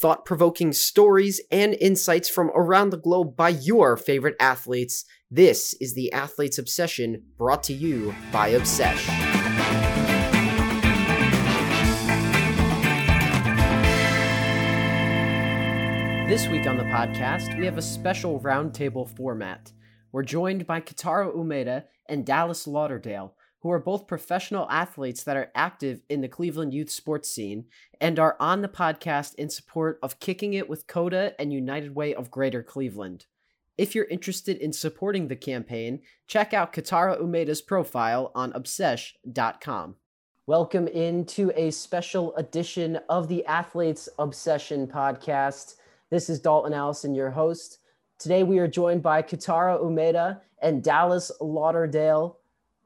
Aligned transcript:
thought 0.00 0.24
provoking 0.24 0.72
stories 0.72 1.40
and 1.50 1.74
insights 1.74 2.28
from 2.28 2.52
around 2.54 2.90
the 2.90 2.96
globe 2.96 3.36
by 3.36 3.48
your 3.48 3.96
favorite 3.96 4.36
athletes. 4.38 5.04
This 5.28 5.74
is 5.80 5.94
the 5.94 6.12
Athlete's 6.12 6.56
Obsession 6.56 7.24
brought 7.36 7.64
to 7.64 7.72
you 7.72 8.14
by 8.30 8.48
Obsession. 8.48 9.12
This 16.28 16.46
week 16.46 16.68
on 16.68 16.76
the 16.76 16.84
podcast, 16.84 17.58
we 17.58 17.64
have 17.64 17.78
a 17.78 17.82
special 17.82 18.38
roundtable 18.40 19.08
format. 19.16 19.72
We're 20.12 20.22
joined 20.22 20.64
by 20.64 20.80
Kotaro 20.80 21.34
Umeda 21.34 21.84
and 22.08 22.24
Dallas 22.24 22.68
Lauderdale, 22.68 23.34
who 23.60 23.70
are 23.70 23.78
both 23.78 24.06
professional 24.06 24.70
athletes 24.70 25.24
that 25.24 25.36
are 25.36 25.50
active 25.54 26.00
in 26.08 26.20
the 26.20 26.28
Cleveland 26.28 26.72
youth 26.72 26.90
sports 26.90 27.28
scene 27.28 27.64
and 28.00 28.18
are 28.18 28.36
on 28.38 28.62
the 28.62 28.68
podcast 28.68 29.34
in 29.34 29.50
support 29.50 29.98
of 30.02 30.20
Kicking 30.20 30.54
It 30.54 30.68
with 30.68 30.86
Kota 30.86 31.34
and 31.40 31.52
United 31.52 31.94
Way 31.94 32.14
of 32.14 32.30
Greater 32.30 32.62
Cleveland. 32.62 33.26
If 33.76 33.94
you're 33.94 34.06
interested 34.06 34.56
in 34.56 34.72
supporting 34.72 35.28
the 35.28 35.36
campaign, 35.36 36.00
check 36.26 36.52
out 36.52 36.72
Kotaro 36.72 37.20
Umeda's 37.20 37.62
profile 37.62 38.32
on 38.34 38.52
obsesh.com. 38.52 39.96
Welcome 40.46 40.88
into 40.88 41.52
a 41.54 41.70
special 41.70 42.34
edition 42.36 42.98
of 43.08 43.28
the 43.28 43.44
Athletes 43.44 44.08
Obsession 44.18 44.86
podcast. 44.86 45.74
This 46.10 46.30
is 46.30 46.40
Dalton 46.40 46.72
Allison, 46.72 47.14
your 47.14 47.30
host. 47.30 47.80
Today 48.18 48.42
we 48.42 48.58
are 48.58 48.66
joined 48.66 49.02
by 49.02 49.22
Katara 49.22 49.78
Umeda 49.80 50.40
and 50.62 50.82
Dallas 50.82 51.30
Lauderdale. 51.40 52.37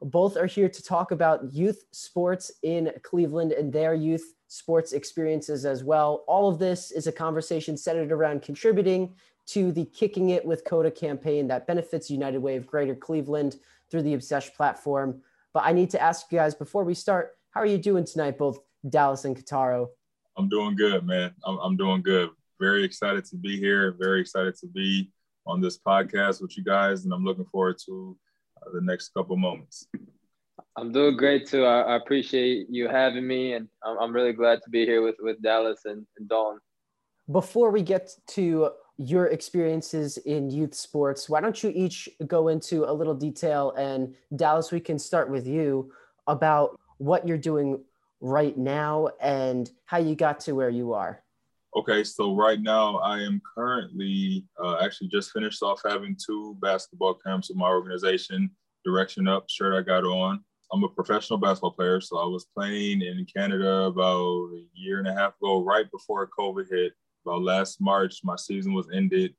Both 0.03 0.35
are 0.35 0.45
here 0.45 0.67
to 0.67 0.83
talk 0.83 1.11
about 1.11 1.53
youth 1.53 1.85
sports 1.91 2.51
in 2.61 2.91
Cleveland 3.03 3.53
and 3.53 3.71
their 3.71 3.93
youth 3.93 4.33
sports 4.47 4.91
experiences 4.91 5.65
as 5.65 5.83
well. 5.83 6.25
All 6.27 6.49
of 6.49 6.59
this 6.59 6.91
is 6.91 7.07
a 7.07 7.11
conversation 7.11 7.77
centered 7.77 8.11
around 8.11 8.41
contributing 8.41 9.15
to 9.47 9.71
the 9.71 9.85
Kicking 9.85 10.31
It 10.31 10.43
with 10.45 10.65
Kota 10.65 10.91
campaign 10.91 11.47
that 11.47 11.67
benefits 11.67 12.09
United 12.09 12.39
Way 12.39 12.57
of 12.57 12.67
Greater 12.67 12.95
Cleveland 12.95 13.55
through 13.89 14.03
the 14.03 14.13
Obsesh 14.13 14.53
platform. 14.53 15.21
But 15.53 15.63
I 15.65 15.71
need 15.71 15.89
to 15.91 16.01
ask 16.01 16.31
you 16.31 16.37
guys 16.37 16.53
before 16.53 16.83
we 16.83 16.93
start, 16.93 17.31
how 17.51 17.61
are 17.61 17.65
you 17.65 17.77
doing 17.77 18.05
tonight, 18.05 18.37
both 18.37 18.59
Dallas 18.89 19.23
and 19.25 19.37
Kotaro? 19.37 19.87
I'm 20.37 20.49
doing 20.49 20.75
good, 20.75 21.05
man. 21.05 21.33
I'm, 21.45 21.57
I'm 21.59 21.77
doing 21.77 22.01
good. 22.01 22.29
Very 22.59 22.83
excited 22.83 23.23
to 23.25 23.37
be 23.37 23.57
here. 23.57 23.95
Very 23.99 24.19
excited 24.19 24.55
to 24.57 24.67
be 24.67 25.11
on 25.45 25.61
this 25.61 25.77
podcast 25.77 26.41
with 26.41 26.57
you 26.57 26.63
guys, 26.63 27.05
and 27.05 27.13
I'm 27.13 27.23
looking 27.23 27.45
forward 27.45 27.77
to 27.85 28.17
the 28.71 28.81
next 28.81 29.13
couple 29.13 29.35
moments. 29.37 29.87
I'm 30.77 30.91
doing 30.91 31.17
great 31.17 31.47
too. 31.47 31.65
I, 31.65 31.81
I, 31.81 31.95
appreciate 31.95 32.67
you 32.69 32.87
having 32.87 33.27
me, 33.27 33.53
and 33.53 33.67
I'm, 33.83 33.97
I'm 33.99 34.13
really 34.13 34.33
glad 34.33 34.61
to 34.63 34.69
be 34.69 34.85
here 34.85 35.01
with 35.01 35.15
with 35.19 35.41
Dallas 35.41 35.81
and, 35.85 36.05
and 36.17 36.27
Dawn. 36.27 36.59
Before 37.31 37.69
we 37.71 37.81
get 37.81 38.11
to 38.29 38.71
your 38.97 39.27
experiences 39.27 40.17
in 40.17 40.49
youth 40.49 40.75
sports, 40.75 41.29
why 41.29 41.41
don't 41.41 41.61
you 41.63 41.71
each 41.73 42.09
go 42.27 42.47
into 42.49 42.89
a 42.89 42.93
little 42.93 43.15
detail? 43.15 43.71
And 43.77 44.15
Dallas, 44.35 44.71
we 44.71 44.79
can 44.79 44.99
start 44.99 45.29
with 45.29 45.47
you 45.47 45.91
about 46.27 46.79
what 46.97 47.27
you're 47.27 47.37
doing 47.37 47.83
right 48.19 48.57
now 48.57 49.09
and 49.19 49.69
how 49.85 49.97
you 49.97 50.15
got 50.15 50.39
to 50.41 50.53
where 50.53 50.69
you 50.69 50.93
are. 50.93 51.22
Okay, 51.75 52.03
so 52.03 52.35
right 52.35 52.61
now 52.61 52.97
I 52.97 53.19
am 53.21 53.41
currently 53.57 54.45
uh, 54.63 54.77
actually 54.79 55.07
just 55.07 55.31
finished 55.31 55.63
off 55.63 55.81
having 55.83 56.15
two 56.23 56.55
basketball 56.61 57.15
camps 57.15 57.49
with 57.49 57.57
my 57.57 57.67
organization, 57.67 58.51
Direction 58.85 59.27
Up 59.27 59.45
shirt 59.49 59.73
I 59.73 59.81
got 59.81 60.03
on. 60.03 60.43
I'm 60.71 60.83
a 60.83 60.89
professional 60.89 61.39
basketball 61.39 61.71
player, 61.71 61.99
so 61.99 62.19
I 62.19 62.25
was 62.25 62.45
playing 62.55 63.01
in 63.01 63.25
Canada 63.25 63.85
about 63.85 64.49
a 64.53 64.65
year 64.73 64.99
and 64.99 65.07
a 65.07 65.13
half 65.15 65.33
ago, 65.41 65.63
right 65.63 65.89
before 65.91 66.29
COVID 66.37 66.65
hit. 66.69 66.93
About 67.25 67.41
last 67.41 67.81
March, 67.81 68.19
my 68.23 68.35
season 68.35 68.73
was 68.73 68.89
ended. 68.93 69.33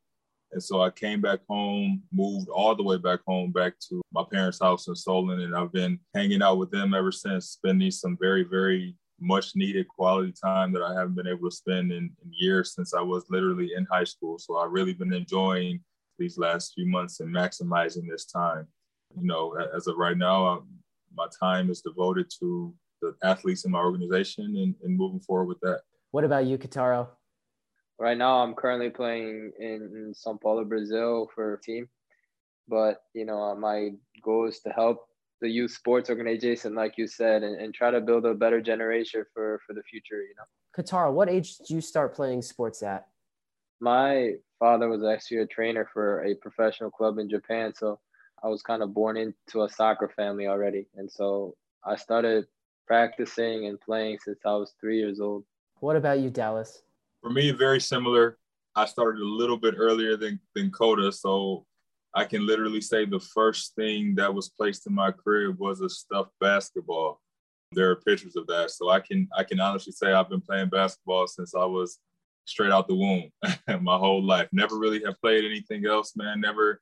And 0.53 0.63
so 0.63 0.81
I 0.81 0.91
came 0.91 1.21
back 1.21 1.41
home, 1.49 2.03
moved 2.13 2.49
all 2.49 2.75
the 2.75 2.83
way 2.83 2.97
back 2.97 3.21
home, 3.27 3.53
back 3.53 3.75
to 3.89 4.01
my 4.13 4.25
parents' 4.33 4.61
house 4.61 4.89
in 4.89 4.95
Solon. 4.95 5.41
And 5.41 5.55
I've 5.55 5.73
been 5.73 5.99
hanging 6.15 6.43
out 6.43 6.59
with 6.59 6.71
them 6.71 6.95
ever 6.95 7.13
since, 7.13 7.51
spending 7.51 7.91
some 7.91 8.17
very, 8.21 8.45
very 8.45 8.97
much 9.21 9.55
needed 9.55 9.89
quality 9.89 10.33
time 10.33 10.73
that 10.73 10.83
I 10.83 10.93
haven't 10.95 11.15
been 11.15 11.27
able 11.27 11.49
to 11.49 11.57
spend 11.57 11.93
in, 11.93 12.11
in, 12.23 12.33
years 12.33 12.75
since 12.75 12.95
I 12.95 13.01
was 13.01 13.25
literally 13.31 13.71
in 13.77 13.87
high 13.91 14.05
school. 14.05 14.39
So 14.39 14.57
I've 14.57 14.73
really 14.73 14.93
been 14.93 15.13
enjoying 15.13 15.81
these 16.19 16.39
last 16.39 16.73
few 16.75 16.87
months 16.87 17.21
and 17.21 17.35
maximizing 17.35 18.09
this 18.09 18.27
time. 18.27 18.67
You 19.17 19.27
know, 19.27 19.57
as 19.75 19.87
of 19.87 19.97
right 19.97 20.17
now, 20.17 20.47
I'm, 20.47 20.67
my 21.17 21.27
time 21.39 21.71
is 21.71 21.81
devoted 21.81 22.31
to 22.41 22.75
the 23.01 23.15
athletes 23.23 23.65
in 23.65 23.71
my 23.71 23.79
organization 23.79 24.45
and, 24.57 24.75
and 24.83 24.97
moving 24.97 25.21
forward 25.21 25.47
with 25.47 25.61
that. 25.61 25.83
What 26.11 26.25
about 26.25 26.47
you, 26.47 26.59
Kotaro? 26.59 27.09
Right 27.99 28.19
now, 28.19 28.39
I'm 28.39 28.55
currently 28.55 28.91
playing 28.91 29.53
in, 29.59 29.91
in 29.95 30.13
Sao 30.15 30.39
Paulo, 30.43 30.65
Brazil 30.65 31.31
for 31.35 31.55
a 31.55 31.61
team. 31.61 31.89
But, 32.67 33.03
you 33.15 33.25
know, 33.25 33.41
uh, 33.41 33.55
my 33.55 33.91
goal 34.23 34.49
is 34.49 34.61
to 34.61 34.71
help 34.71 35.07
the 35.45 35.51
youth 35.51 35.73
sports 35.73 36.09
organization, 36.09 36.75
like 36.75 36.97
you 36.97 37.07
said, 37.07 37.43
and, 37.43 37.61
and 37.61 37.75
try 37.75 37.91
to 37.91 38.01
build 38.01 38.25
a 38.25 38.33
better 38.33 38.63
generation 38.63 39.25
for 39.35 39.61
for 39.67 39.75
the 39.75 39.83
future. 39.83 40.23
You 40.23 40.35
know. 40.39 40.47
Kotaro, 40.77 41.13
what 41.13 41.29
age 41.29 41.59
did 41.59 41.69
you 41.69 41.81
start 41.83 42.15
playing 42.15 42.41
sports 42.41 42.83
at? 42.83 43.07
My 43.79 44.33
father 44.59 44.89
was 44.89 45.05
actually 45.05 45.39
a 45.39 45.47
trainer 45.47 45.87
for 45.93 46.25
a 46.25 46.35
professional 46.37 46.91
club 46.91 47.19
in 47.19 47.29
Japan, 47.29 47.75
so 47.77 48.01
I 48.43 48.49
was 48.49 48.63
kind 48.63 48.83
of 48.83 48.95
born 48.95 49.19
into 49.19 49.65
a 49.65 49.69
soccer 49.69 50.11
family 50.17 50.47
already, 50.47 50.87
and 50.97 51.11
so 51.11 51.55
I 51.85 51.97
started 51.97 52.47
practicing 52.87 53.67
and 53.67 53.79
playing 53.79 54.19
since 54.25 54.39
I 54.47 54.55
was 54.55 54.73
three 54.81 54.99
years 54.99 55.21
old. 55.21 55.45
What 55.81 55.97
about 55.97 56.21
you, 56.21 56.31
Dallas? 56.31 56.83
For 57.21 57.29
me, 57.31 57.51
very 57.51 57.81
similar. 57.81 58.39
I 58.75 58.87
started 58.87 59.21
a 59.21 59.33
little 59.41 59.59
bit 59.59 59.75
earlier 59.77 60.17
than 60.17 60.41
than 60.55 60.71
Kota, 60.71 61.13
so 61.13 61.67
I 62.15 62.25
can 62.25 62.47
literally 62.47 62.81
say 62.81 63.05
the 63.05 63.21
first 63.21 63.75
thing 63.75 64.15
that 64.17 64.33
was 64.33 64.49
placed 64.49 64.87
in 64.87 64.95
my 64.95 65.11
crib 65.11 65.59
was 65.59 65.81
a 65.81 65.89
stuffed 65.89 66.33
basketball. 66.41 67.21
There 67.73 67.91
are 67.91 67.97
pictures 67.97 68.37
of 68.37 68.47
that. 68.47 68.71
So 68.71 68.91
I 68.91 69.01
can 69.01 69.29
I 69.37 69.43
can 69.43 69.61
honestly 69.61 69.93
say 69.93 70.13
I've 70.13 70.31
been 70.31 70.41
playing 70.41 70.69
basketball 70.69 71.27
since 71.27 71.55
I 71.55 71.65
was 71.65 71.99
straight 72.45 72.71
out 72.71 72.87
the 72.87 72.95
womb 72.95 73.31
my 73.83 73.97
whole 73.97 74.23
life. 74.23 74.49
Never 74.53 74.79
really 74.79 75.03
have 75.05 75.21
played 75.21 75.45
anything 75.45 75.87
else, 75.87 76.13
man. 76.17 76.41
Never 76.41 76.81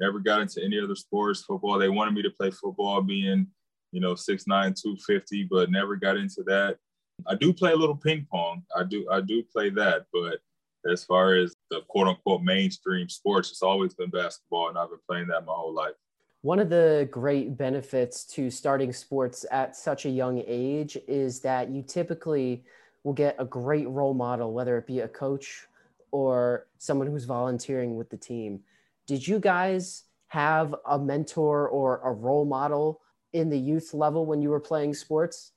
never 0.00 0.18
got 0.18 0.40
into 0.40 0.62
any 0.62 0.78
other 0.78 0.96
sports, 0.96 1.42
football. 1.42 1.78
They 1.78 1.88
wanted 1.88 2.14
me 2.14 2.22
to 2.22 2.30
play 2.30 2.50
football 2.50 3.00
being, 3.00 3.46
you 3.92 4.00
know, 4.00 4.14
6'9, 4.14 4.44
250, 4.46 5.48
but 5.50 5.70
never 5.70 5.96
got 5.96 6.16
into 6.16 6.42
that. 6.46 6.76
I 7.26 7.36
do 7.36 7.52
play 7.52 7.72
a 7.72 7.76
little 7.76 7.96
ping 7.96 8.26
pong. 8.30 8.64
I 8.76 8.82
do 8.84 9.08
I 9.10 9.20
do 9.20 9.42
play 9.52 9.70
that, 9.70 10.06
but 10.12 10.40
as 10.90 11.04
far 11.04 11.34
as 11.34 11.54
the 11.70 11.80
quote 11.88 12.08
unquote 12.08 12.42
mainstream 12.42 13.08
sports, 13.08 13.50
it's 13.50 13.62
always 13.62 13.94
been 13.94 14.10
basketball, 14.10 14.68
and 14.68 14.78
I've 14.78 14.90
been 14.90 14.98
playing 15.08 15.28
that 15.28 15.44
my 15.44 15.52
whole 15.52 15.74
life. 15.74 15.94
One 16.42 16.58
of 16.58 16.68
the 16.68 17.08
great 17.10 17.56
benefits 17.56 18.24
to 18.34 18.50
starting 18.50 18.92
sports 18.92 19.46
at 19.50 19.74
such 19.76 20.04
a 20.04 20.10
young 20.10 20.42
age 20.46 20.98
is 21.08 21.40
that 21.40 21.70
you 21.70 21.82
typically 21.82 22.64
will 23.02 23.14
get 23.14 23.36
a 23.38 23.44
great 23.44 23.88
role 23.88 24.14
model, 24.14 24.52
whether 24.52 24.76
it 24.76 24.86
be 24.86 25.00
a 25.00 25.08
coach 25.08 25.66
or 26.10 26.66
someone 26.78 27.06
who's 27.06 27.24
volunteering 27.24 27.96
with 27.96 28.10
the 28.10 28.16
team. 28.16 28.60
Did 29.06 29.26
you 29.26 29.38
guys 29.38 30.04
have 30.28 30.74
a 30.86 30.98
mentor 30.98 31.68
or 31.68 32.00
a 32.04 32.12
role 32.12 32.44
model 32.44 33.00
in 33.32 33.50
the 33.50 33.58
youth 33.58 33.94
level 33.94 34.26
when 34.26 34.42
you 34.42 34.50
were 34.50 34.60
playing 34.60 34.94
sports? 34.94 35.52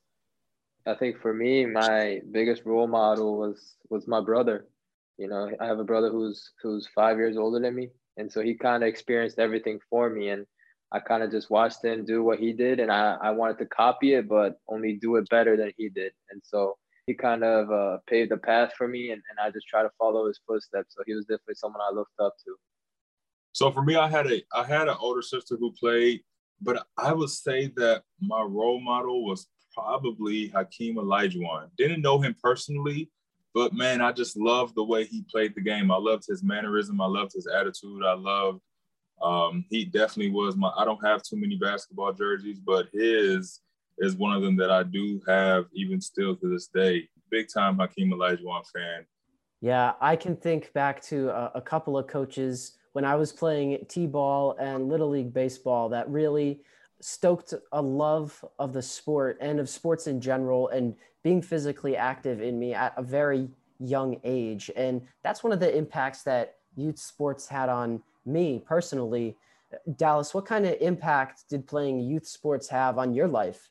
I 0.85 0.95
think 0.95 1.19
for 1.19 1.33
me, 1.33 1.65
my 1.65 2.21
biggest 2.31 2.63
role 2.65 2.87
model 2.87 3.37
was 3.37 3.75
was 3.89 4.07
my 4.07 4.21
brother. 4.21 4.67
You 5.17 5.27
know, 5.27 5.51
I 5.59 5.65
have 5.65 5.79
a 5.79 5.83
brother 5.83 6.09
who's 6.09 6.51
who's 6.61 6.87
five 6.93 7.17
years 7.17 7.37
older 7.37 7.59
than 7.59 7.75
me, 7.75 7.89
and 8.17 8.31
so 8.31 8.41
he 8.41 8.53
kind 8.53 8.83
of 8.83 8.87
experienced 8.87 9.39
everything 9.39 9.79
for 9.89 10.09
me, 10.09 10.29
and 10.29 10.45
I 10.91 10.99
kind 10.99 11.23
of 11.23 11.31
just 11.31 11.49
watched 11.49 11.83
him 11.83 12.05
do 12.05 12.23
what 12.23 12.39
he 12.39 12.53
did, 12.53 12.79
and 12.79 12.91
I 12.91 13.17
I 13.21 13.31
wanted 13.31 13.57
to 13.59 13.65
copy 13.65 14.13
it, 14.13 14.27
but 14.27 14.59
only 14.67 14.93
do 14.93 15.15
it 15.15 15.27
better 15.29 15.57
than 15.57 15.71
he 15.77 15.89
did, 15.89 16.11
and 16.29 16.41
so 16.43 16.77
he 17.07 17.13
kind 17.13 17.43
of 17.43 17.71
uh, 17.71 17.97
paved 18.07 18.31
the 18.31 18.37
path 18.37 18.73
for 18.77 18.87
me, 18.87 19.11
and, 19.11 19.21
and 19.29 19.39
I 19.41 19.49
just 19.49 19.67
try 19.67 19.81
to 19.81 19.89
follow 19.97 20.27
his 20.27 20.39
footsteps. 20.45 20.93
So 20.95 21.03
he 21.07 21.15
was 21.15 21.25
definitely 21.25 21.55
someone 21.55 21.81
I 21.81 21.93
looked 21.95 22.19
up 22.19 22.35
to. 22.45 22.55
So 23.53 23.71
for 23.71 23.81
me, 23.81 23.95
I 23.95 24.07
had 24.07 24.27
a 24.27 24.43
I 24.53 24.63
had 24.63 24.87
an 24.87 24.97
older 24.99 25.21
sister 25.21 25.55
who 25.55 25.71
played, 25.71 26.21
but 26.61 26.85
I 26.97 27.13
would 27.13 27.29
say 27.29 27.71
that 27.77 28.03
my 28.21 28.41
role 28.41 28.79
model 28.79 29.25
was 29.25 29.47
probably 29.73 30.49
Hakeem 30.49 30.97
Olajuwon. 30.97 31.69
Didn't 31.77 32.01
know 32.01 32.19
him 32.19 32.35
personally, 32.43 33.09
but 33.57 33.73
man, 33.73 34.01
I 34.01 34.11
just 34.11 34.37
loved 34.37 34.75
the 34.75 34.83
way 34.83 35.05
he 35.05 35.23
played 35.31 35.55
the 35.55 35.61
game. 35.61 35.89
I 35.89 35.97
loved 35.97 36.27
his 36.27 36.43
mannerism. 36.43 37.01
I 37.01 37.07
loved 37.07 37.33
his 37.33 37.47
attitude. 37.47 38.03
I 38.05 38.13
loved. 38.13 38.61
Um, 39.19 39.65
he 39.71 39.83
definitely 39.83 40.29
was 40.29 40.55
my. 40.55 40.69
I 40.77 40.85
don't 40.85 41.03
have 41.03 41.23
too 41.23 41.37
many 41.37 41.55
basketball 41.55 42.13
jerseys, 42.13 42.59
but 42.59 42.87
his 42.93 43.61
is 43.97 44.15
one 44.15 44.31
of 44.35 44.43
them 44.43 44.57
that 44.57 44.69
I 44.69 44.83
do 44.83 45.19
have 45.27 45.65
even 45.73 45.99
still 45.99 46.35
to 46.35 46.47
this 46.47 46.67
day. 46.67 47.09
Big 47.31 47.47
time 47.51 47.79
Hakeem 47.79 48.11
Olajuwon 48.11 48.63
fan. 48.71 49.07
Yeah, 49.59 49.93
I 49.99 50.17
can 50.17 50.35
think 50.35 50.71
back 50.73 51.01
to 51.05 51.29
a, 51.29 51.53
a 51.55 51.61
couple 51.61 51.97
of 51.97 52.05
coaches 52.05 52.77
when 52.93 53.05
I 53.05 53.15
was 53.15 53.33
playing 53.33 53.79
t-ball 53.89 54.55
and 54.59 54.87
little 54.87 55.09
league 55.09 55.33
baseball 55.33 55.89
that 55.89 56.07
really 56.07 56.61
stoked 57.01 57.53
a 57.71 57.81
love 57.81 58.43
of 58.59 58.73
the 58.73 58.81
sport 58.81 59.37
and 59.41 59.59
of 59.59 59.69
sports 59.69 60.07
in 60.07 60.19
general 60.19 60.69
and 60.69 60.95
being 61.23 61.41
physically 61.41 61.95
active 61.95 62.41
in 62.41 62.59
me 62.59 62.73
at 62.73 62.93
a 62.97 63.03
very 63.03 63.49
young 63.79 64.19
age. 64.23 64.71
And 64.75 65.01
that's 65.23 65.43
one 65.43 65.53
of 65.53 65.59
the 65.59 65.75
impacts 65.75 66.23
that 66.23 66.55
youth 66.75 66.97
sports 66.97 67.47
had 67.47 67.69
on 67.69 68.01
me 68.25 68.61
personally. 68.65 69.35
Dallas, 69.97 70.33
what 70.33 70.45
kind 70.45 70.65
of 70.65 70.75
impact 70.79 71.43
did 71.49 71.67
playing 71.67 71.99
youth 71.99 72.27
sports 72.27 72.67
have 72.69 72.97
on 72.97 73.13
your 73.13 73.27
life? 73.27 73.69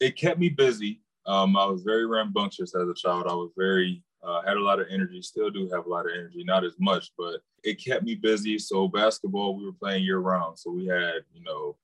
It 0.00 0.16
kept 0.16 0.38
me 0.38 0.48
busy. 0.48 1.00
Um, 1.26 1.56
I 1.56 1.64
was 1.66 1.82
very 1.82 2.06
rambunctious 2.06 2.74
as 2.74 2.88
a 2.88 2.94
child. 2.94 3.26
I 3.28 3.34
was 3.34 3.52
very 3.56 4.02
uh, 4.22 4.42
had 4.42 4.56
a 4.56 4.62
lot 4.62 4.80
of 4.80 4.86
energy. 4.90 5.22
Still 5.22 5.50
do 5.50 5.68
have 5.72 5.86
a 5.86 5.88
lot 5.88 6.06
of 6.06 6.12
energy, 6.12 6.42
not 6.44 6.64
as 6.64 6.74
much, 6.78 7.12
but 7.16 7.40
it 7.62 7.82
kept 7.82 8.04
me 8.04 8.14
busy. 8.14 8.58
So 8.58 8.88
basketball, 8.88 9.56
we 9.56 9.64
were 9.64 9.72
playing 9.72 10.04
year 10.04 10.18
round. 10.18 10.58
So 10.58 10.70
we 10.70 10.86
had, 10.86 11.24
you 11.32 11.42
know, 11.44 11.76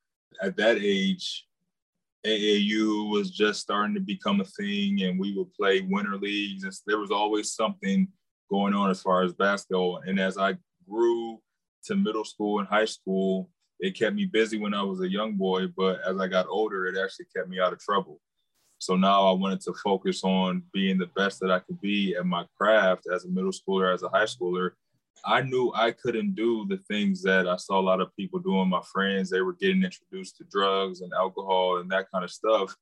at 0.43 0.57
that 0.57 0.79
age, 0.81 1.47
AAU 2.27 3.11
was 3.11 3.31
just 3.31 3.61
starting 3.61 3.95
to 3.95 4.01
become 4.01 4.41
a 4.41 4.45
thing, 4.45 5.03
and 5.03 5.19
we 5.19 5.37
would 5.37 5.53
play 5.55 5.81
winter 5.81 6.17
leagues. 6.17 6.65
And 6.65 6.73
there 6.87 6.99
was 6.99 7.11
always 7.11 7.53
something 7.53 8.09
going 8.51 8.75
on 8.75 8.91
as 8.91 9.01
far 9.01 9.23
as 9.23 9.33
basketball. 9.33 10.03
And 10.07 10.21
as 10.21 10.37
I 10.37 10.57
grew 10.89 11.41
to 11.85 11.97
middle 11.97 12.25
school 12.25 12.59
and 12.59 12.69
high 12.69 12.85
school, 12.85 13.51
it 13.79 13.99
kept 13.99 14.15
me 14.15 14.27
busy 14.27 14.59
when 14.59 14.75
I 14.75 14.83
was 14.83 15.01
a 15.01 15.11
young 15.11 15.37
boy. 15.37 15.69
But 15.75 16.01
as 16.07 16.19
I 16.19 16.29
got 16.29 16.47
older, 16.49 16.87
it 16.87 16.99
actually 17.03 17.27
kept 17.35 17.49
me 17.49 17.61
out 17.61 17.73
of 17.73 17.79
trouble. 17.79 18.21
So 18.79 18.97
now 18.97 19.27
I 19.27 19.33
wanted 19.33 19.61
to 19.63 19.75
focus 19.75 20.25
on 20.25 20.63
being 20.73 20.99
the 20.99 21.11
best 21.15 21.41
that 21.41 21.51
I 21.51 21.59
could 21.61 21.81
be 21.81 22.17
at 22.17 22.27
my 22.27 22.47
craft 22.59 23.07
as 23.15 23.25
a 23.25 23.29
middle 23.29 23.53
schooler, 23.53 23.93
as 23.93 24.03
a 24.03 24.09
high 24.09 24.25
schooler. 24.25 24.71
I 25.25 25.43
knew 25.43 25.73
I 25.75 25.91
couldn't 25.91 26.35
do 26.35 26.67
the 26.67 26.79
things 26.79 27.23
that 27.23 27.47
I 27.47 27.57
saw 27.57 27.79
a 27.79 27.83
lot 27.83 28.01
of 28.01 28.15
people 28.17 28.39
doing. 28.39 28.69
My 28.69 28.83
friends, 28.93 29.31
they 29.31 29.43
were 29.43 29.53
getting 29.53 29.83
introduced 29.83 30.37
to 30.39 30.45
drugs 30.51 31.03
and 31.03 31.13
alcohol 31.13 31.79
and 31.79 31.91
that 31.91 32.11
kind 32.13 32.25
of 32.25 32.31
stuff. 32.31 32.75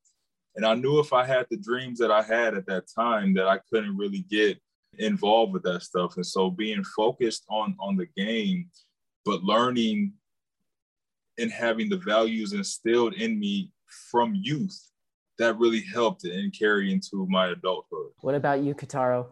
And 0.54 0.64
I 0.64 0.74
knew 0.74 0.98
if 0.98 1.12
I 1.12 1.24
had 1.24 1.46
the 1.50 1.56
dreams 1.56 1.98
that 1.98 2.10
I 2.10 2.22
had 2.22 2.54
at 2.54 2.66
that 2.66 2.84
time, 2.94 3.34
that 3.34 3.48
I 3.48 3.58
couldn't 3.70 3.96
really 3.96 4.24
get 4.30 4.58
involved 4.98 5.52
with 5.52 5.62
that 5.64 5.82
stuff. 5.82 6.16
And 6.16 6.26
so 6.26 6.50
being 6.50 6.82
focused 6.84 7.44
on 7.48 7.76
on 7.80 7.96
the 7.96 8.06
game, 8.16 8.70
but 9.24 9.42
learning 9.42 10.14
and 11.38 11.52
having 11.52 11.88
the 11.88 11.98
values 11.98 12.52
instilled 12.52 13.14
in 13.14 13.38
me 13.38 13.72
from 14.10 14.34
youth 14.34 14.78
that 15.38 15.56
really 15.58 15.82
helped 15.82 16.24
and 16.24 16.56
carry 16.56 16.92
into 16.92 17.26
my 17.28 17.48
adulthood. 17.48 18.10
What 18.20 18.34
about 18.34 18.60
you, 18.60 18.74
Kotaro? 18.74 19.26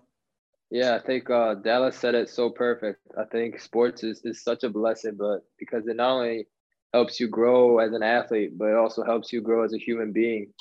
Yeah, 0.70 0.96
I 0.96 1.06
think 1.06 1.30
uh, 1.30 1.54
Dallas 1.54 1.96
said 1.96 2.14
it 2.14 2.28
so 2.28 2.50
perfect. 2.50 3.00
I 3.16 3.24
think 3.24 3.60
sports 3.60 4.02
is, 4.02 4.20
is 4.24 4.42
such 4.42 4.64
a 4.64 4.68
blessing, 4.70 5.16
but 5.16 5.44
because 5.58 5.86
it 5.86 5.96
not 5.96 6.16
only 6.16 6.48
helps 6.92 7.20
you 7.20 7.28
grow 7.28 7.78
as 7.78 7.92
an 7.92 8.02
athlete, 8.02 8.58
but 8.58 8.66
it 8.66 8.76
also 8.76 9.04
helps 9.04 9.32
you 9.32 9.40
grow 9.40 9.64
as 9.64 9.72
a 9.74 9.78
human 9.78 10.12
being. 10.12 10.52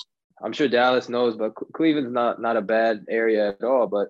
I'm 0.42 0.52
sure 0.52 0.68
Dallas 0.68 1.08
knows, 1.08 1.36
but 1.36 1.54
Cleveland's 1.54 2.12
not 2.12 2.40
not 2.40 2.56
a 2.56 2.62
bad 2.62 3.06
area 3.08 3.48
at 3.48 3.64
all. 3.64 3.86
But 3.86 4.08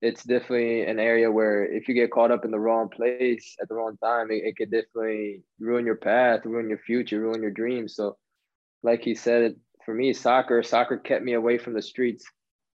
it's 0.00 0.22
definitely 0.22 0.82
an 0.82 0.98
area 0.98 1.30
where 1.30 1.64
if 1.64 1.88
you 1.88 1.94
get 1.94 2.10
caught 2.12 2.30
up 2.30 2.44
in 2.44 2.50
the 2.50 2.58
wrong 2.58 2.88
place 2.88 3.56
at 3.60 3.68
the 3.68 3.74
wrong 3.74 3.96
time, 4.02 4.30
it, 4.30 4.44
it 4.44 4.56
could 4.56 4.70
definitely 4.70 5.42
ruin 5.58 5.84
your 5.84 5.96
path, 5.96 6.44
ruin 6.44 6.68
your 6.68 6.78
future, 6.78 7.20
ruin 7.20 7.42
your 7.42 7.50
dreams. 7.50 7.96
So, 7.96 8.16
like 8.82 9.02
he 9.02 9.14
said, 9.14 9.56
for 9.84 9.94
me, 9.94 10.12
soccer, 10.12 10.62
soccer 10.62 10.96
kept 10.96 11.24
me 11.24 11.34
away 11.34 11.58
from 11.58 11.74
the 11.74 11.82
streets. 11.82 12.24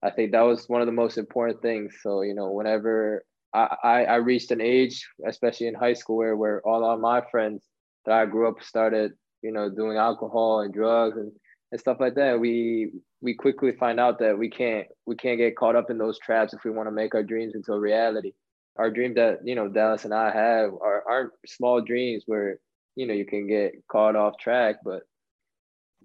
I 0.02 0.10
think 0.12 0.32
that 0.32 0.42
was 0.42 0.68
one 0.68 0.82
of 0.82 0.88
the 0.88 0.94
most 0.94 1.18
important 1.18 1.62
things. 1.62 1.98
So, 2.02 2.22
you 2.22 2.34
know, 2.34 2.52
whenever 2.52 3.24
I, 3.54 3.76
I, 3.84 4.04
I 4.06 4.16
reached 4.16 4.52
an 4.52 4.62
age, 4.62 5.06
especially 5.28 5.68
in 5.68 5.74
high 5.76 5.94
school, 5.94 6.18
where, 6.18 6.38
where 6.38 6.62
all 6.66 6.86
of 6.86 7.00
my 7.00 7.22
friends 7.32 7.64
that 8.06 8.14
I 8.14 8.26
grew 8.26 8.48
up 8.48 8.64
started, 8.64 9.14
you 9.42 9.52
know, 9.52 9.70
doing 9.70 9.98
alcohol 9.98 10.62
and 10.62 10.74
drugs 10.74 11.18
and, 11.18 11.32
and 11.72 11.80
stuff 11.80 11.98
like 12.00 12.16
that, 12.16 12.40
we 12.40 12.92
we 13.22 13.34
quickly 13.34 13.74
find 13.74 14.00
out 14.00 14.20
that 14.20 14.38
we 14.38 14.50
can't 14.50 14.88
we 15.06 15.16
can't 15.16 15.38
get 15.38 15.58
caught 15.58 15.76
up 15.76 15.90
in 15.90 15.98
those 15.98 16.18
traps 16.20 16.54
if 16.54 16.64
we 16.64 16.72
want 16.72 16.88
to 16.88 16.92
make 16.92 17.14
our 17.14 17.24
dreams 17.24 17.54
into 17.56 17.74
a 17.74 17.80
reality. 17.80 18.32
Our 18.78 18.90
dream 18.90 19.14
that 19.16 19.40
you 19.44 19.56
know 19.56 19.68
Dallas 19.68 20.06
and 20.06 20.14
I 20.14 20.32
have 20.32 20.72
are 20.82 21.04
aren't 21.08 21.32
small 21.46 21.82
dreams 21.82 22.24
where 22.26 22.60
you 22.96 23.06
know 23.06 23.14
you 23.14 23.26
can 23.26 23.48
get 23.48 23.74
caught 23.92 24.16
off 24.16 24.38
track, 24.40 24.78
but 24.84 25.04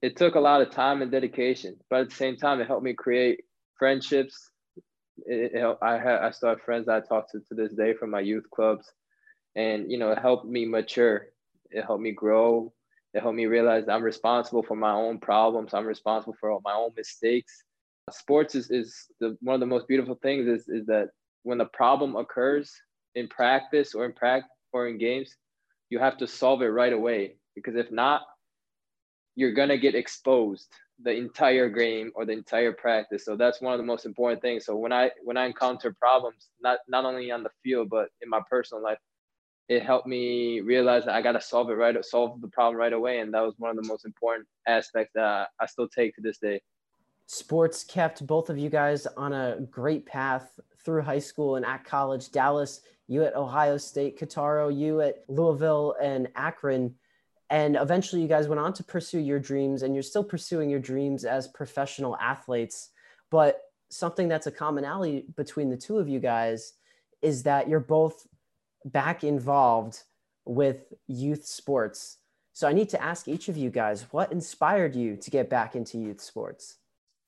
it 0.02 0.16
took 0.16 0.34
a 0.34 0.40
lot 0.40 0.60
of 0.60 0.70
time 0.70 1.00
and 1.00 1.10
dedication, 1.10 1.76
but 1.88 2.00
at 2.00 2.10
the 2.10 2.16
same 2.16 2.36
time, 2.36 2.60
it 2.60 2.66
helped 2.66 2.84
me 2.84 2.92
create 2.92 3.40
friendships. 3.78 4.50
It, 5.26 5.52
it, 5.54 5.78
I 5.82 5.98
had 5.98 6.20
I 6.22 6.30
still 6.30 6.50
have 6.50 6.62
friends 6.62 6.88
I 6.88 7.00
talk 7.00 7.30
to 7.32 7.40
to 7.40 7.54
this 7.54 7.72
day 7.72 7.94
from 7.94 8.10
my 8.10 8.20
youth 8.20 8.48
clubs, 8.50 8.90
and 9.54 9.90
you 9.90 9.98
know, 9.98 10.10
it 10.10 10.18
helped 10.18 10.46
me 10.46 10.66
mature. 10.66 11.26
It 11.70 11.84
helped 11.84 12.02
me 12.02 12.12
grow. 12.12 12.72
It 13.14 13.20
helped 13.20 13.36
me 13.36 13.46
realize 13.46 13.88
I'm 13.88 14.02
responsible 14.02 14.62
for 14.62 14.74
my 14.76 14.92
own 14.92 15.18
problems. 15.18 15.72
I'm 15.72 15.86
responsible 15.86 16.36
for 16.40 16.58
my 16.64 16.72
own 16.72 16.90
mistakes. 16.96 17.62
Sports 18.10 18.54
is, 18.56 18.70
is 18.70 19.06
the, 19.20 19.36
one 19.40 19.54
of 19.54 19.60
the 19.60 19.66
most 19.66 19.86
beautiful 19.86 20.18
things 20.20 20.46
is, 20.46 20.68
is 20.68 20.84
that 20.86 21.10
when 21.44 21.58
the 21.58 21.66
problem 21.66 22.16
occurs 22.16 22.72
in 23.14 23.28
practice 23.28 23.94
or 23.94 24.04
in 24.04 24.12
practice 24.12 24.50
or 24.72 24.88
in 24.88 24.98
games, 24.98 25.36
you 25.90 26.00
have 26.00 26.18
to 26.18 26.26
solve 26.26 26.60
it 26.62 26.66
right 26.66 26.92
away. 26.92 27.36
Because 27.54 27.76
if 27.76 27.90
not, 27.92 28.22
you're 29.36 29.54
gonna 29.54 29.78
get 29.78 29.94
exposed 29.94 30.68
the 31.02 31.12
entire 31.12 31.68
game 31.68 32.12
or 32.14 32.24
the 32.24 32.32
entire 32.32 32.72
practice. 32.72 33.24
So 33.24 33.36
that's 33.36 33.60
one 33.60 33.72
of 33.72 33.78
the 33.78 33.86
most 33.86 34.06
important 34.06 34.40
things. 34.42 34.64
So 34.64 34.76
when 34.76 34.92
I 34.92 35.10
when 35.22 35.36
I 35.36 35.46
encounter 35.46 35.92
problems, 35.92 36.48
not 36.60 36.78
not 36.88 37.04
only 37.04 37.30
on 37.30 37.42
the 37.42 37.50
field 37.62 37.90
but 37.90 38.08
in 38.22 38.28
my 38.28 38.40
personal 38.48 38.82
life, 38.82 38.98
it 39.68 39.82
helped 39.82 40.06
me 40.06 40.60
realize 40.60 41.04
that 41.06 41.14
I 41.14 41.22
gotta 41.22 41.40
solve 41.40 41.70
it 41.70 41.74
right, 41.74 41.96
solve 42.04 42.40
the 42.40 42.48
problem 42.48 42.76
right 42.76 42.92
away, 42.92 43.20
and 43.20 43.32
that 43.34 43.42
was 43.42 43.54
one 43.58 43.70
of 43.70 43.76
the 43.76 43.88
most 43.88 44.04
important 44.04 44.46
aspects 44.68 45.12
that 45.14 45.48
I 45.60 45.66
still 45.66 45.88
take 45.88 46.14
to 46.16 46.20
this 46.20 46.38
day. 46.38 46.60
Sports 47.26 47.84
kept 47.84 48.26
both 48.26 48.50
of 48.50 48.58
you 48.58 48.68
guys 48.68 49.06
on 49.06 49.32
a 49.32 49.60
great 49.70 50.04
path 50.04 50.60
through 50.84 51.02
high 51.02 51.18
school 51.18 51.56
and 51.56 51.64
at 51.64 51.82
college. 51.84 52.30
Dallas, 52.30 52.82
you 53.08 53.24
at 53.24 53.34
Ohio 53.34 53.78
State, 53.78 54.18
Kotaro, 54.18 54.74
you 54.74 55.00
at 55.00 55.24
Louisville 55.28 55.96
and 56.02 56.28
Akron 56.36 56.94
and 57.50 57.76
eventually 57.76 58.22
you 58.22 58.28
guys 58.28 58.48
went 58.48 58.60
on 58.60 58.72
to 58.74 58.84
pursue 58.84 59.18
your 59.18 59.38
dreams 59.38 59.82
and 59.82 59.94
you're 59.94 60.02
still 60.02 60.24
pursuing 60.24 60.70
your 60.70 60.80
dreams 60.80 61.24
as 61.24 61.48
professional 61.48 62.16
athletes. 62.16 62.90
But 63.30 63.60
something 63.90 64.28
that's 64.28 64.46
a 64.46 64.50
commonality 64.50 65.26
between 65.36 65.70
the 65.70 65.76
two 65.76 65.98
of 65.98 66.08
you 66.08 66.20
guys 66.20 66.72
is 67.22 67.42
that 67.44 67.68
you're 67.68 67.80
both 67.80 68.26
back 68.84 69.24
involved 69.24 70.02
with 70.44 70.92
youth 71.06 71.46
sports. 71.46 72.18
So 72.52 72.68
i 72.68 72.72
need 72.72 72.88
to 72.90 73.02
ask 73.02 73.26
each 73.28 73.48
of 73.48 73.56
you 73.56 73.70
guys 73.70 74.06
what 74.12 74.30
inspired 74.30 74.94
you 74.94 75.16
to 75.16 75.30
get 75.30 75.50
back 75.50 75.74
into 75.74 75.98
youth 75.98 76.20
sports? 76.20 76.78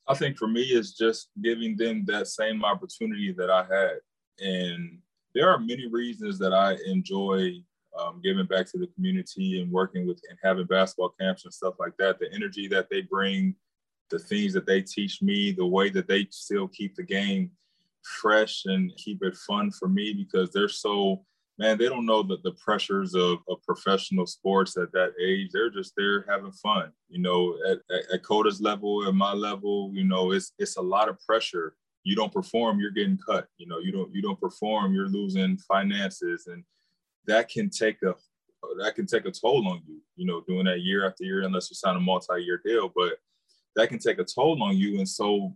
I 0.07 0.15
think 0.15 0.37
for 0.37 0.47
me 0.47 0.63
it's 0.63 0.93
just 0.93 1.31
giving 1.43 1.77
them 1.77 2.05
that 2.07 2.29
same 2.29 2.65
opportunity 2.65 3.33
that 3.33 3.51
i 3.51 3.65
had. 3.65 3.99
And 4.39 4.99
there 5.35 5.51
are 5.51 5.59
many 5.59 5.87
reasons 5.87 6.39
that 6.39 6.53
i 6.53 6.77
enjoy 6.87 7.61
um, 7.99 8.21
giving 8.23 8.47
back 8.47 8.67
to 8.71 8.79
the 8.79 8.89
community 8.89 9.61
and 9.61 9.71
working 9.71 10.07
with 10.07 10.21
and 10.29 10.39
having 10.43 10.67
basketball 10.67 11.15
camps 11.21 11.45
and 11.45 11.55
stuff 11.55 11.75
like 11.79 11.97
that. 11.99 12.19
The 12.19 12.33
energy 12.33 12.69
that 12.69 12.89
they 12.91 13.03
bring, 13.03 13.55
the 14.11 14.19
things 14.19 14.53
that 14.55 14.67
they 14.67 14.83
teach 14.83 15.23
me, 15.23 15.53
the 15.53 15.67
way 15.67 15.91
that 15.91 16.09
they 16.09 16.27
still 16.31 16.69
keep 16.69 16.95
the 16.95 17.03
game 17.03 17.51
fresh 18.21 18.65
and 18.67 18.95
keep 18.97 19.23
it 19.23 19.37
fun 19.37 19.71
for 19.71 19.89
me 19.89 20.13
because 20.13 20.51
they're 20.53 20.69
so 20.69 21.25
man 21.59 21.77
they 21.77 21.89
don't 21.89 22.07
know 22.07 22.23
that 22.23 22.43
the 22.43 22.53
pressures 22.53 23.15
of, 23.15 23.39
of 23.49 23.63
professional 23.67 24.27
sports 24.27 24.77
at 24.77 24.93
that 24.93 25.13
age 25.21 25.51
they're 25.53 25.71
just 25.71 25.93
there 25.97 26.25
having 26.29 26.53
fun 26.53 26.93
you 27.09 27.21
know 27.21 27.57
at, 27.69 27.79
at, 27.91 28.15
at 28.15 28.23
Kota's 28.23 28.61
level 28.61 29.07
at 29.09 29.15
my 29.15 29.33
level 29.33 29.91
you 29.93 30.05
know 30.05 30.33
it's 30.33 30.53
it's 30.59 30.77
a 30.77 30.83
lot 30.83 31.09
of 31.09 31.21
pressure 31.27 31.75
you 32.05 32.15
don't 32.15 32.33
perform 32.33 32.79
you're 32.79 32.93
getting 32.93 33.19
cut 33.19 33.49
you 33.59 33.67
know 33.67 33.79
you 33.79 33.91
don't 33.91 34.15
you 34.15 34.23
don't 34.23 34.41
perform 34.41 34.95
you're 34.95 35.09
losing 35.09 35.59
finances 35.59 36.47
and 36.47 36.63
that 37.27 37.49
can 37.49 37.71
take 37.71 38.03
a 38.03 38.15
that 38.83 38.95
can 38.95 39.07
take 39.07 39.27
a 39.27 39.31
toll 39.31 39.69
on 39.69 39.83
you, 39.87 40.01
you 40.17 40.27
know, 40.27 40.43
doing 40.49 40.65
that 40.65 40.81
year 40.81 41.07
after 41.07 41.25
year, 41.25 41.43
unless 41.43 41.71
you 41.71 41.77
sign 41.77 41.97
a 41.97 42.01
multi-year 42.01 42.61
deal, 42.65 42.91
but 42.95 43.15
that 43.77 43.89
can 43.89 43.99
take 43.99 44.19
a 44.19 44.25
toll 44.25 44.63
on 44.63 44.77
you. 44.77 44.99
And 44.99 45.09
so 45.09 45.55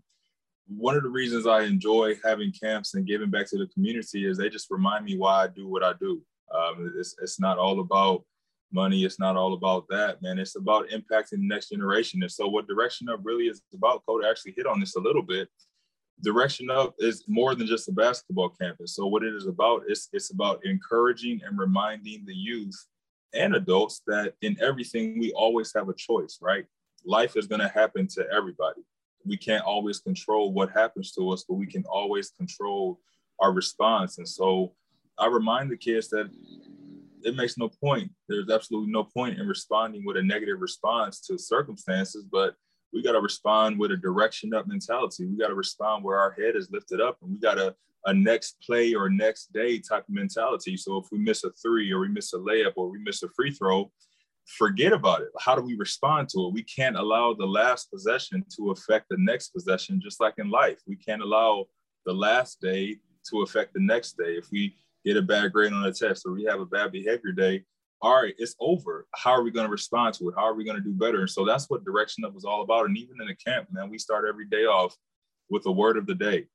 one 0.68 0.96
of 0.96 1.02
the 1.02 1.08
reasons 1.08 1.46
I 1.46 1.62
enjoy 1.62 2.14
having 2.24 2.52
camps 2.52 2.94
and 2.94 3.06
giving 3.06 3.30
back 3.30 3.48
to 3.50 3.58
the 3.58 3.66
community 3.68 4.26
is 4.26 4.38
they 4.38 4.48
just 4.48 4.70
remind 4.70 5.04
me 5.04 5.16
why 5.16 5.44
I 5.44 5.48
do 5.48 5.66
what 5.66 5.82
I 5.82 5.94
do. 5.98 6.22
Um, 6.54 6.94
it's, 6.96 7.16
it's 7.20 7.40
not 7.40 7.58
all 7.58 7.80
about 7.80 8.24
money. 8.72 9.04
It's 9.04 9.18
not 9.18 9.36
all 9.36 9.54
about 9.54 9.86
that, 9.88 10.22
man. 10.22 10.38
It's 10.38 10.56
about 10.56 10.88
impacting 10.90 11.38
the 11.38 11.48
next 11.48 11.70
generation. 11.70 12.22
And 12.22 12.30
so 12.30 12.46
what 12.46 12.68
Direction 12.68 13.08
Up 13.08 13.20
really 13.24 13.46
is 13.46 13.62
about, 13.74 14.04
Kota 14.06 14.28
actually 14.28 14.54
hit 14.56 14.66
on 14.66 14.78
this 14.78 14.94
a 14.94 15.00
little 15.00 15.22
bit, 15.22 15.48
Direction 16.22 16.70
Up 16.70 16.94
is 16.98 17.24
more 17.28 17.54
than 17.54 17.66
just 17.66 17.88
a 17.88 17.92
basketball 17.92 18.50
campus. 18.50 18.94
So 18.94 19.06
what 19.06 19.22
it 19.22 19.34
is 19.34 19.46
about 19.46 19.84
is 19.88 20.08
it's 20.12 20.30
about 20.30 20.64
encouraging 20.64 21.40
and 21.44 21.58
reminding 21.58 22.24
the 22.26 22.34
youth 22.34 22.76
and 23.32 23.54
adults 23.54 24.02
that 24.06 24.34
in 24.42 24.56
everything 24.60 25.18
we 25.18 25.32
always 25.32 25.72
have 25.74 25.88
a 25.88 25.94
choice, 25.94 26.38
right? 26.42 26.66
Life 27.04 27.36
is 27.36 27.46
going 27.46 27.60
to 27.60 27.68
happen 27.68 28.06
to 28.08 28.26
everybody. 28.30 28.82
We 29.24 29.36
can't 29.36 29.64
always 29.64 30.00
control 30.00 30.52
what 30.52 30.70
happens 30.72 31.12
to 31.12 31.30
us, 31.30 31.44
but 31.48 31.54
we 31.54 31.66
can 31.66 31.84
always 31.84 32.30
control 32.30 33.00
our 33.38 33.52
response. 33.52 34.18
And 34.18 34.28
so 34.28 34.74
I 35.18 35.26
remind 35.26 35.70
the 35.70 35.76
kids 35.76 36.08
that 36.10 36.30
it 37.22 37.36
makes 37.36 37.56
no 37.56 37.68
point. 37.68 38.10
There's 38.28 38.50
absolutely 38.50 38.90
no 38.90 39.04
point 39.04 39.38
in 39.38 39.46
responding 39.46 40.04
with 40.04 40.16
a 40.16 40.22
negative 40.22 40.60
response 40.60 41.20
to 41.26 41.38
circumstances, 41.38 42.24
but 42.30 42.54
we 42.92 43.02
got 43.02 43.12
to 43.12 43.20
respond 43.20 43.78
with 43.78 43.92
a 43.92 43.96
direction 43.96 44.54
up 44.54 44.66
mentality. 44.66 45.26
We 45.26 45.36
got 45.36 45.48
to 45.48 45.54
respond 45.54 46.04
where 46.04 46.18
our 46.18 46.32
head 46.32 46.56
is 46.56 46.70
lifted 46.70 47.00
up 47.00 47.18
and 47.22 47.32
we 47.32 47.38
got 47.38 47.54
to 47.54 47.74
a 48.06 48.14
next 48.14 48.56
play 48.64 48.94
or 48.94 49.10
next 49.10 49.52
day 49.52 49.78
type 49.78 50.04
of 50.08 50.14
mentality. 50.14 50.76
So 50.76 50.96
if 50.96 51.06
we 51.12 51.18
miss 51.18 51.44
a 51.44 51.50
three 51.62 51.92
or 51.92 52.00
we 52.00 52.08
miss 52.08 52.32
a 52.32 52.38
layup 52.38 52.72
or 52.76 52.88
we 52.88 52.98
miss 52.98 53.22
a 53.22 53.28
free 53.28 53.50
throw, 53.52 53.90
forget 54.46 54.92
about 54.92 55.20
it. 55.20 55.28
How 55.38 55.54
do 55.54 55.62
we 55.62 55.76
respond 55.76 56.28
to 56.30 56.46
it? 56.46 56.54
We 56.54 56.62
can't 56.62 56.96
allow 56.96 57.34
the 57.34 57.46
last 57.46 57.90
possession 57.90 58.44
to 58.56 58.70
affect 58.70 59.06
the 59.10 59.18
next 59.18 59.50
possession, 59.50 60.00
just 60.02 60.20
like 60.20 60.34
in 60.38 60.50
life. 60.50 60.80
We 60.86 60.96
can't 60.96 61.22
allow 61.22 61.66
the 62.06 62.12
last 62.12 62.60
day 62.60 62.96
to 63.30 63.42
affect 63.42 63.74
the 63.74 63.80
next 63.80 64.16
day. 64.16 64.32
If 64.32 64.50
we 64.50 64.74
get 65.04 65.16
a 65.16 65.22
bad 65.22 65.52
grade 65.52 65.72
on 65.72 65.84
a 65.84 65.92
test 65.92 66.24
or 66.26 66.32
we 66.32 66.44
have 66.44 66.60
a 66.60 66.66
bad 66.66 66.92
behavior 66.92 67.32
day, 67.32 67.64
all 68.02 68.22
right, 68.22 68.34
it's 68.38 68.54
over. 68.60 69.06
How 69.14 69.32
are 69.32 69.42
we 69.42 69.50
going 69.50 69.66
to 69.66 69.70
respond 69.70 70.14
to 70.14 70.28
it? 70.28 70.34
How 70.36 70.44
are 70.44 70.54
we 70.54 70.64
going 70.64 70.76
to 70.76 70.82
do 70.82 70.92
better? 70.92 71.20
And 71.20 71.30
so 71.30 71.44
that's 71.44 71.68
what 71.68 71.84
Direction 71.84 72.24
Up 72.24 72.34
was 72.34 72.44
all 72.44 72.62
about. 72.62 72.86
And 72.86 72.96
even 72.96 73.20
in 73.20 73.26
the 73.26 73.34
camp, 73.34 73.68
man, 73.70 73.90
we 73.90 73.98
start 73.98 74.24
every 74.26 74.46
day 74.46 74.64
off 74.64 74.96
with 75.50 75.66
a 75.66 75.72
word 75.72 75.98
of 75.98 76.06
the 76.06 76.14
day 76.14 76.46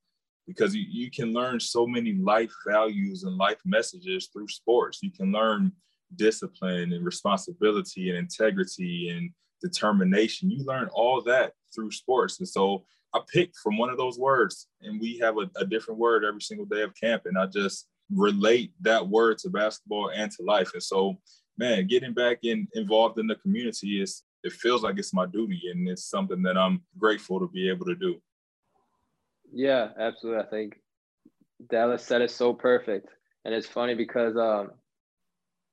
because 0.47 0.75
you, 0.75 0.85
you 0.89 1.11
can 1.11 1.33
learn 1.33 1.59
so 1.59 1.85
many 1.85 2.13
life 2.13 2.53
values 2.67 3.23
and 3.23 3.37
life 3.37 3.59
messages 3.63 4.29
through 4.33 4.47
sports. 4.47 4.99
You 5.03 5.11
can 5.11 5.31
learn 5.31 5.71
discipline 6.15 6.93
and 6.93 7.05
responsibility 7.05 8.09
and 8.09 8.17
integrity 8.17 9.09
and 9.09 9.29
determination. 9.61 10.49
You 10.49 10.63
learn 10.65 10.89
all 10.93 11.21
that 11.23 11.53
through 11.73 11.91
sports. 11.91 12.39
And 12.39 12.47
so 12.47 12.85
I 13.13 13.19
picked 13.31 13.57
from 13.57 13.77
one 13.77 13.89
of 13.89 13.97
those 13.97 14.17
words, 14.17 14.67
and 14.81 14.99
we 14.99 15.17
have 15.19 15.37
a, 15.37 15.49
a 15.57 15.65
different 15.65 15.99
word 15.99 16.25
every 16.25 16.41
single 16.41 16.65
day 16.65 16.81
of 16.81 16.93
camp. 16.95 17.23
And 17.25 17.37
I 17.37 17.45
just 17.45 17.87
relate 18.13 18.73
that 18.81 19.07
word 19.07 19.37
to 19.39 19.49
basketball 19.49 20.11
and 20.13 20.31
to 20.31 20.43
life. 20.43 20.71
And 20.73 20.83
so, 20.83 21.17
man, 21.57 21.87
getting 21.87 22.13
back 22.13 22.39
in 22.43 22.67
involved 22.73 23.19
in 23.19 23.27
the 23.27 23.35
community 23.35 24.01
is 24.01 24.23
it 24.43 24.53
feels 24.53 24.83
like 24.83 24.97
it's 24.97 25.13
my 25.13 25.25
duty 25.25 25.61
and 25.71 25.89
it's 25.89 26.05
something 26.05 26.43
that 26.43 26.57
I'm 26.57 26.81
grateful 26.97 27.39
to 27.39 27.47
be 27.47 27.69
able 27.69 27.85
to 27.85 27.95
do. 27.95 28.21
Yeah, 29.51 29.89
absolutely. 29.99 30.43
I 30.43 30.47
think 30.47 30.79
Dallas 31.69 32.03
said 32.03 32.21
it 32.21 32.31
so 32.31 32.53
perfect. 32.53 33.09
And 33.43 33.53
it's 33.53 33.67
funny 33.67 33.95
because 33.95 34.35
um, 34.37 34.71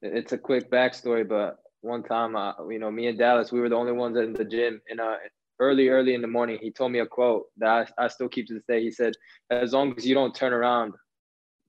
it's 0.01 0.33
a 0.33 0.39
quick 0.39 0.71
backstory, 0.71 1.29
but 1.29 1.59
one 1.81 2.03
time, 2.03 2.37
uh, 2.37 2.53
you 2.69 2.79
know, 2.79 2.91
me 2.91 3.09
and 3.09 3.19
Dallas, 3.19 3.53
we 3.53 3.61
were 3.61 3.69
the 3.69 3.77
only 3.77 3.93
ones 3.93 4.17
in 4.17 4.33
the 4.33 4.45
gym. 4.45 4.81
And 4.89 5.01
uh, 5.01 5.17
early, 5.59 5.89
early 5.89 6.15
in 6.15 6.23
the 6.23 6.29
morning, 6.29 6.59
he 6.61 6.71
told 6.71 6.93
me 6.93 7.01
a 7.01 7.07
quote 7.07 7.47
that 7.59 7.93
I, 7.99 8.05
I 8.05 8.09
still 8.09 8.29
keep 8.29 8.47
to 8.49 8.55
this 8.55 8.65
day. 8.69 8.83
He 8.83 8.91
said, 8.91 9.15
"As 9.51 9.73
long 9.73 9.95
as 9.97 10.07
you 10.07 10.15
don't 10.15 10.35
turn 10.35 10.53
around, 10.53 10.95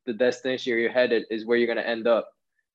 the 0.06 0.14
destination 0.14 0.78
you're 0.78 0.92
headed 0.92 1.26
is 1.30 1.46
where 1.46 1.58
you're 1.58 1.68
going 1.68 1.78
to 1.78 1.88
end 1.88 2.08
up. 2.08 2.30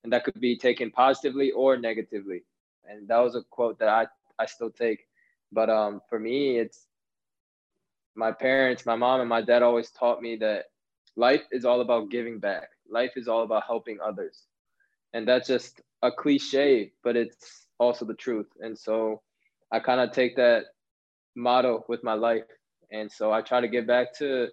And 0.04 0.12
that 0.12 0.24
could 0.24 0.40
be 0.40 0.56
taken 0.56 0.90
positively 0.90 1.50
or 1.52 1.76
negatively. 1.76 2.42
And 2.88 3.08
that 3.08 3.18
was 3.18 3.34
a 3.34 3.42
quote 3.50 3.78
that 3.80 3.88
I, 3.88 4.06
I 4.38 4.46
still 4.46 4.70
take. 4.70 5.00
But 5.52 5.70
um, 5.70 6.00
for 6.08 6.18
me, 6.18 6.58
it's 6.58 6.86
my 8.14 8.32
parents, 8.32 8.86
my 8.86 8.96
mom 8.96 9.20
and 9.20 9.28
my 9.28 9.42
dad 9.42 9.62
always 9.62 9.90
taught 9.90 10.22
me 10.22 10.36
that 10.36 10.66
life 11.16 11.42
is 11.52 11.64
all 11.64 11.80
about 11.80 12.10
giving 12.10 12.38
back. 12.38 12.68
Life 12.90 13.12
is 13.16 13.28
all 13.28 13.42
about 13.42 13.64
helping 13.66 13.98
others. 14.00 14.44
And 15.12 15.26
that's 15.26 15.48
just 15.48 15.80
a 16.02 16.10
cliche, 16.10 16.92
but 17.02 17.16
it's 17.16 17.66
also 17.78 18.04
the 18.04 18.14
truth. 18.14 18.48
And 18.60 18.78
so 18.78 19.22
I 19.72 19.80
kind 19.80 20.00
of 20.00 20.12
take 20.12 20.36
that 20.36 20.64
motto 21.36 21.84
with 21.88 22.02
my 22.04 22.14
life. 22.14 22.44
And 22.90 23.10
so 23.10 23.32
I 23.32 23.42
try 23.42 23.60
to 23.60 23.68
give 23.68 23.86
back 23.86 24.16
to 24.18 24.48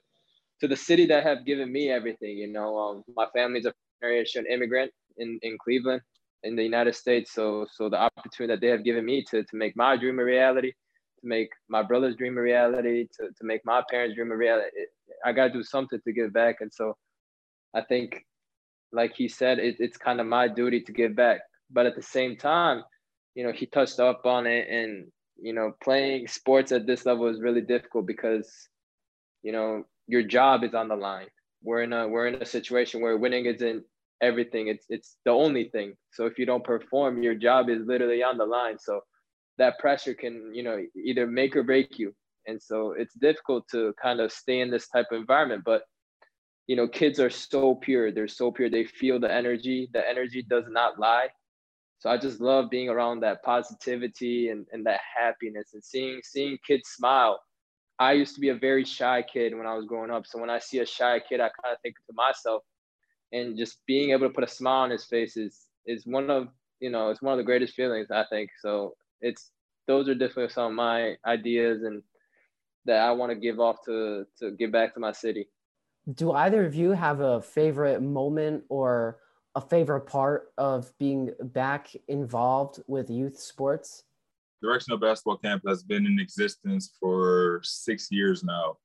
to 0.61 0.67
the 0.67 0.75
city 0.75 1.05
that 1.07 1.23
have 1.23 1.45
given 1.45 1.71
me 1.71 1.89
everything. 1.89 2.37
You 2.37 2.51
know, 2.51 2.77
um, 2.77 3.03
my 3.15 3.27
family's 3.33 3.65
a 3.65 3.73
generation 4.01 4.45
immigrant 4.49 4.91
in, 5.17 5.39
in 5.41 5.57
Cleveland, 5.63 6.01
in 6.43 6.55
the 6.55 6.63
United 6.63 6.95
States. 6.95 7.33
So, 7.33 7.65
so 7.71 7.89
the 7.89 7.97
opportunity 7.97 8.53
that 8.53 8.61
they 8.61 8.71
have 8.71 8.83
given 8.83 9.05
me 9.05 9.23
to, 9.31 9.43
to 9.43 9.55
make 9.55 9.75
my 9.75 9.97
dream 9.97 10.19
a 10.19 10.23
reality, 10.23 10.71
to 10.71 11.27
make 11.27 11.49
my 11.69 11.81
brother's 11.81 12.15
dream 12.15 12.37
a 12.37 12.41
reality, 12.41 13.07
to, 13.19 13.27
to 13.27 13.43
make 13.43 13.61
my 13.65 13.81
parents' 13.89 14.15
dream 14.15 14.31
a 14.31 14.37
reality, 14.37 14.69
it, 14.73 14.89
I 15.25 15.33
got 15.33 15.47
to 15.47 15.53
do 15.53 15.63
something 15.63 15.99
to 16.03 16.13
give 16.13 16.33
back. 16.33 16.57
And 16.61 16.71
so 16.73 16.95
I 17.73 17.81
think, 17.81 18.23
like 18.91 19.13
he 19.15 19.27
said, 19.27 19.59
it, 19.59 19.75
it's 19.79 19.97
kind 19.97 20.21
of 20.21 20.27
my 20.27 20.47
duty 20.47 20.81
to 20.81 20.91
give 20.93 21.15
back. 21.15 21.41
But 21.71 21.85
at 21.85 21.95
the 21.95 22.01
same 22.01 22.37
time, 22.37 22.83
you 23.33 23.43
know, 23.43 23.51
he 23.51 23.65
touched 23.65 23.99
up 23.99 24.25
on 24.25 24.47
it 24.47 24.69
and, 24.69 25.07
you 25.37 25.51
know, 25.51 25.73
playing 25.83 26.27
sports 26.27 26.71
at 26.71 26.85
this 26.85 27.05
level 27.05 27.27
is 27.27 27.41
really 27.41 27.61
difficult 27.61 28.05
because, 28.05 28.49
you 29.43 29.51
know, 29.51 29.83
your 30.07 30.23
job 30.23 30.63
is 30.63 30.73
on 30.73 30.87
the 30.87 30.95
line. 30.95 31.27
We're 31.63 31.83
in 31.83 31.93
a 31.93 32.07
we're 32.07 32.27
in 32.27 32.41
a 32.41 32.45
situation 32.45 33.01
where 33.01 33.17
winning 33.17 33.45
isn't 33.45 33.83
everything. 34.21 34.67
It's 34.67 34.85
it's 34.89 35.17
the 35.25 35.31
only 35.31 35.69
thing. 35.69 35.95
So 36.11 36.25
if 36.25 36.37
you 36.37 36.45
don't 36.45 36.63
perform, 36.63 37.23
your 37.23 37.35
job 37.35 37.69
is 37.69 37.85
literally 37.85 38.23
on 38.23 38.37
the 38.37 38.45
line. 38.45 38.77
So 38.79 39.01
that 39.57 39.79
pressure 39.79 40.13
can, 40.13 40.51
you 40.53 40.63
know, 40.63 40.83
either 40.95 41.27
make 41.27 41.55
or 41.55 41.63
break 41.63 41.97
you. 41.97 42.13
And 42.47 42.61
so 42.61 42.93
it's 42.97 43.13
difficult 43.15 43.65
to 43.71 43.93
kind 44.01 44.19
of 44.19 44.31
stay 44.31 44.59
in 44.59 44.69
this 44.69 44.87
type 44.89 45.07
of 45.11 45.19
environment. 45.19 45.63
But 45.65 45.83
you 46.67 46.75
know, 46.75 46.87
kids 46.87 47.19
are 47.19 47.29
so 47.29 47.75
pure. 47.75 48.11
They're 48.11 48.27
so 48.27 48.51
pure. 48.51 48.69
They 48.69 48.85
feel 48.85 49.19
the 49.19 49.31
energy. 49.31 49.89
The 49.93 50.07
energy 50.07 50.43
does 50.47 50.65
not 50.67 50.99
lie. 50.99 51.27
So 51.99 52.09
I 52.09 52.17
just 52.17 52.41
love 52.41 52.69
being 52.69 52.89
around 52.89 53.21
that 53.21 53.43
positivity 53.43 54.49
and, 54.49 54.65
and 54.71 54.85
that 54.85 54.99
happiness 55.17 55.69
and 55.73 55.83
seeing 55.83 56.21
seeing 56.23 56.57
kids 56.67 56.89
smile 56.89 57.39
I 57.99 58.13
used 58.13 58.35
to 58.35 58.41
be 58.41 58.49
a 58.49 58.55
very 58.55 58.83
shy 58.85 59.23
kid 59.23 59.55
when 59.55 59.67
I 59.67 59.73
was 59.75 59.85
growing 59.85 60.11
up. 60.11 60.25
So 60.27 60.39
when 60.39 60.49
I 60.49 60.59
see 60.59 60.79
a 60.79 60.85
shy 60.85 61.19
kid, 61.19 61.39
I 61.39 61.49
kind 61.49 61.73
of 61.73 61.77
think 61.81 61.95
to 62.07 62.13
myself, 62.13 62.63
and 63.31 63.57
just 63.57 63.85
being 63.87 64.11
able 64.11 64.27
to 64.27 64.33
put 64.33 64.43
a 64.43 64.47
smile 64.47 64.83
on 64.83 64.91
his 64.91 65.05
face 65.05 65.37
is 65.37 65.67
is 65.85 66.05
one 66.05 66.29
of 66.29 66.49
you 66.79 66.89
know 66.89 67.09
it's 67.09 67.21
one 67.21 67.33
of 67.33 67.37
the 67.37 67.43
greatest 67.43 67.75
feelings 67.75 68.11
I 68.11 68.25
think. 68.29 68.51
So 68.61 68.95
it's 69.21 69.51
those 69.87 70.09
are 70.09 70.15
definitely 70.15 70.49
some 70.49 70.67
of 70.67 70.73
my 70.73 71.15
ideas 71.25 71.83
and 71.83 72.03
that 72.85 73.01
I 73.01 73.11
want 73.11 73.31
to 73.31 73.35
give 73.35 73.59
off 73.59 73.77
to 73.85 74.25
to 74.39 74.51
give 74.51 74.71
back 74.71 74.93
to 74.95 74.99
my 74.99 75.11
city. 75.11 75.49
Do 76.11 76.31
either 76.31 76.65
of 76.65 76.75
you 76.75 76.91
have 76.91 77.19
a 77.19 77.41
favorite 77.41 78.01
moment 78.01 78.65
or 78.69 79.19
a 79.55 79.61
favorite 79.61 80.01
part 80.07 80.51
of 80.57 80.95
being 80.97 81.31
back 81.39 81.95
involved 82.07 82.83
with 82.87 83.09
youth 83.09 83.39
sports? 83.39 84.03
Direction 84.65 84.93
Up 84.93 85.01
Basketball 85.01 85.37
Camp 85.37 85.63
has 85.67 85.83
been 85.83 86.05
in 86.05 86.19
existence 86.19 86.91
for 86.99 87.61
six 87.63 88.07
years 88.09 88.43
now. 88.43 88.77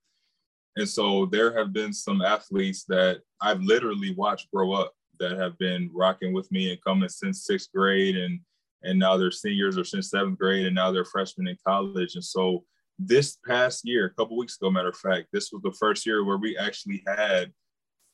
And 0.77 0.89
so 0.89 1.27
there 1.27 1.57
have 1.57 1.73
been 1.73 1.93
some 1.93 2.23
athletes 2.23 2.85
that 2.89 3.21
I've 3.41 3.63
literally 3.63 4.15
watched 4.15 4.51
grow 4.53 4.73
up 4.73 4.93
that 5.19 5.39
have 5.39 5.59
been 5.59 5.91
rocking 5.93 6.33
with 6.33 6.51
me 6.53 6.71
and 6.71 6.83
coming 6.83 7.09
since 7.09 7.45
sixth 7.47 7.71
grade 7.75 8.17
and 8.17 8.41
and 8.83 8.99
now 8.99 9.19
they're 9.19 9.31
seniors 9.31 9.77
or 9.77 9.85
since 9.85 10.09
seventh 10.09 10.39
grade 10.39 10.65
and 10.65 10.75
now 10.75 10.91
they're 10.91 11.05
freshmen 11.05 11.49
in 11.49 11.57
college. 11.67 12.15
And 12.15 12.25
so 12.25 12.65
this 12.99 13.37
past 13.47 13.87
year, 13.87 14.07
a 14.07 14.15
couple 14.15 14.39
weeks 14.39 14.57
ago, 14.57 14.71
matter 14.71 14.89
of 14.89 14.97
fact, 14.97 15.27
this 15.33 15.51
was 15.53 15.61
the 15.63 15.73
first 15.73 16.07
year 16.07 16.25
where 16.25 16.39
we 16.39 16.57
actually 16.57 17.03
had 17.07 17.53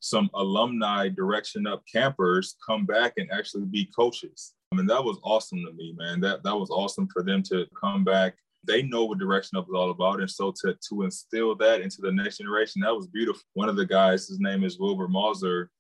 some 0.00 0.28
alumni 0.34 1.08
direction 1.08 1.66
up 1.68 1.82
campers 1.92 2.56
come 2.66 2.84
back 2.84 3.12
and 3.16 3.30
actually 3.30 3.64
be 3.64 3.88
coaches. 3.96 4.54
I 4.72 4.76
mean, 4.76 4.86
that 4.86 5.04
was 5.04 5.18
awesome 5.22 5.64
to 5.64 5.72
me, 5.72 5.94
man. 5.96 6.20
That 6.20 6.42
that 6.42 6.56
was 6.56 6.70
awesome 6.70 7.08
for 7.12 7.22
them 7.22 7.42
to 7.44 7.66
come 7.80 8.04
back. 8.04 8.34
They 8.64 8.82
know 8.82 9.04
what 9.04 9.18
direction 9.18 9.58
up 9.58 9.66
is 9.66 9.74
all 9.74 9.90
about. 9.90 10.20
And 10.20 10.30
so 10.30 10.52
to 10.62 10.76
to 10.88 11.02
instill 11.02 11.54
that 11.56 11.80
into 11.80 11.98
the 12.00 12.12
next 12.12 12.38
generation, 12.38 12.82
that 12.82 12.94
was 12.94 13.06
beautiful. 13.06 13.42
One 13.54 13.68
of 13.68 13.76
the 13.76 13.86
guys, 13.86 14.26
his 14.26 14.40
name 14.40 14.64
is 14.64 14.78
Wilbur 14.78 15.08
Mauser. 15.08 15.70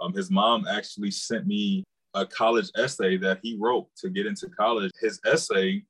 Um, 0.00 0.12
his 0.12 0.30
mom 0.30 0.66
actually 0.68 1.10
sent 1.10 1.46
me 1.46 1.82
a 2.14 2.24
college 2.24 2.70
essay 2.76 3.16
that 3.18 3.40
he 3.42 3.56
wrote 3.60 3.88
to 3.98 4.08
get 4.08 4.26
into 4.26 4.48
college. 4.48 4.92
His 5.00 5.20
essay 5.26 5.82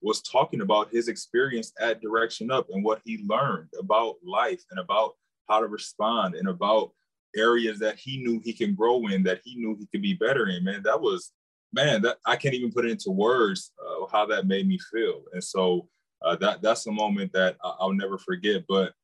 was 0.00 0.22
talking 0.22 0.60
about 0.60 0.90
his 0.90 1.08
experience 1.08 1.72
at 1.80 2.00
Direction 2.00 2.50
Up 2.50 2.68
and 2.70 2.84
what 2.84 3.00
he 3.04 3.24
learned 3.26 3.68
about 3.78 4.16
life 4.24 4.62
and 4.70 4.78
about 4.78 5.14
how 5.48 5.60
to 5.60 5.66
respond 5.66 6.34
and 6.34 6.48
about 6.48 6.92
areas 7.36 7.78
that 7.80 7.98
he 7.98 8.18
knew 8.18 8.40
he 8.44 8.52
can 8.52 8.74
grow 8.74 9.06
in, 9.08 9.22
that 9.24 9.40
he 9.44 9.56
knew 9.56 9.76
he 9.78 9.86
could 9.86 10.02
be 10.02 10.14
better 10.14 10.48
in. 10.48 10.64
Man, 10.64 10.82
that 10.84 11.00
was 11.00 11.32
man, 11.76 12.02
that 12.02 12.16
I 12.24 12.36
can't 12.36 12.54
even 12.54 12.72
put 12.72 12.86
it 12.86 12.90
into 12.90 13.10
words 13.10 13.72
uh, 13.78 14.06
how 14.10 14.26
that 14.26 14.46
made 14.46 14.66
me 14.66 14.78
feel. 14.90 15.22
And 15.34 15.44
so 15.44 15.88
uh, 16.24 16.34
that 16.36 16.62
that's 16.62 16.86
a 16.86 16.92
moment 16.92 17.32
that 17.34 17.56
I'll 17.62 17.92
never 17.92 18.18
forget. 18.18 18.64
But 18.66 18.94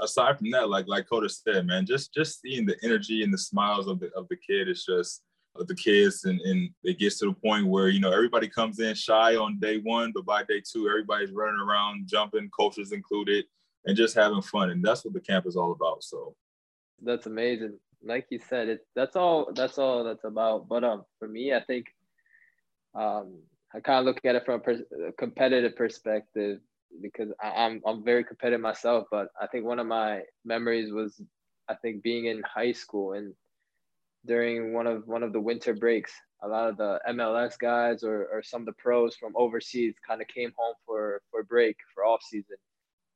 aside 0.00 0.38
from 0.38 0.50
that, 0.52 0.70
like 0.70 0.88
like 0.88 1.08
Kota 1.08 1.28
said, 1.28 1.66
man, 1.66 1.86
just 1.86 2.12
just 2.12 2.40
seeing 2.40 2.66
the 2.66 2.76
energy 2.82 3.22
and 3.22 3.32
the 3.32 3.38
smiles 3.38 3.86
of 3.86 4.00
the 4.00 4.10
of 4.16 4.26
the 4.28 4.36
kid 4.36 4.68
is 4.68 4.84
just 4.84 5.22
of 5.56 5.66
the 5.66 5.74
kids 5.74 6.24
and, 6.24 6.40
and 6.42 6.70
it 6.84 6.98
gets 6.98 7.18
to 7.18 7.26
the 7.26 7.32
point 7.32 7.66
where 7.66 7.88
you 7.88 7.98
know 8.00 8.12
everybody 8.12 8.48
comes 8.48 8.78
in 8.78 8.94
shy 8.94 9.34
on 9.34 9.58
day 9.58 9.78
one 9.78 10.12
but 10.14 10.24
by 10.24 10.44
day 10.44 10.62
two 10.64 10.88
everybody's 10.88 11.32
running 11.32 11.60
around 11.60 12.06
jumping 12.06 12.48
coaches 12.56 12.92
included 12.92 13.44
and 13.84 13.96
just 13.96 14.14
having 14.14 14.40
fun 14.42 14.70
and 14.70 14.84
that's 14.84 15.04
what 15.04 15.12
the 15.12 15.20
camp 15.20 15.46
is 15.46 15.56
all 15.56 15.72
about 15.72 16.04
so 16.04 16.36
that's 17.02 17.26
amazing 17.26 17.76
like 18.04 18.26
you 18.30 18.38
said, 18.48 18.68
it 18.68 18.86
that's 18.94 19.16
all 19.16 19.50
that's 19.54 19.78
all 19.78 20.04
that's 20.04 20.24
about. 20.24 20.68
But 20.68 20.84
um, 20.84 21.04
for 21.18 21.28
me, 21.28 21.52
I 21.54 21.60
think 21.60 21.86
um, 22.94 23.38
I 23.74 23.80
kind 23.80 24.00
of 24.00 24.04
look 24.04 24.24
at 24.24 24.34
it 24.34 24.44
from 24.44 24.62
a, 24.66 25.08
a 25.08 25.12
competitive 25.12 25.76
perspective 25.76 26.60
because 27.02 27.28
I, 27.42 27.64
I'm 27.64 27.82
I'm 27.86 28.04
very 28.04 28.24
competitive 28.24 28.60
myself. 28.60 29.06
But 29.10 29.28
I 29.40 29.46
think 29.46 29.64
one 29.64 29.78
of 29.78 29.86
my 29.86 30.22
memories 30.44 30.92
was 30.92 31.20
I 31.68 31.74
think 31.74 32.02
being 32.02 32.26
in 32.26 32.42
high 32.42 32.72
school 32.72 33.12
and 33.12 33.34
during 34.26 34.72
one 34.72 34.86
of 34.86 35.06
one 35.06 35.22
of 35.22 35.32
the 35.32 35.40
winter 35.40 35.74
breaks, 35.74 36.12
a 36.42 36.48
lot 36.48 36.68
of 36.68 36.76
the 36.76 37.00
MLS 37.10 37.58
guys 37.58 38.02
or, 38.02 38.26
or 38.32 38.42
some 38.42 38.62
of 38.62 38.66
the 38.66 38.72
pros 38.72 39.16
from 39.16 39.32
overseas 39.36 39.94
kind 40.06 40.20
of 40.20 40.28
came 40.28 40.52
home 40.56 40.74
for 40.86 41.22
for 41.30 41.42
break 41.42 41.76
for 41.94 42.04
off 42.04 42.22
season, 42.22 42.56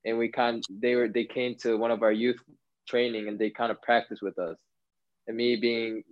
and 0.04 0.18
we 0.18 0.28
kind 0.28 0.62
they 0.70 0.94
were 0.94 1.08
they 1.08 1.24
came 1.24 1.56
to 1.56 1.76
one 1.76 1.90
of 1.90 2.02
our 2.02 2.12
youth 2.12 2.38
training 2.86 3.28
and 3.28 3.38
they 3.38 3.50
kind 3.50 3.70
of 3.70 3.80
practice 3.82 4.20
with 4.22 4.38
us. 4.38 4.56
And 5.26 5.36
me 5.36 5.56
being, 5.56 6.02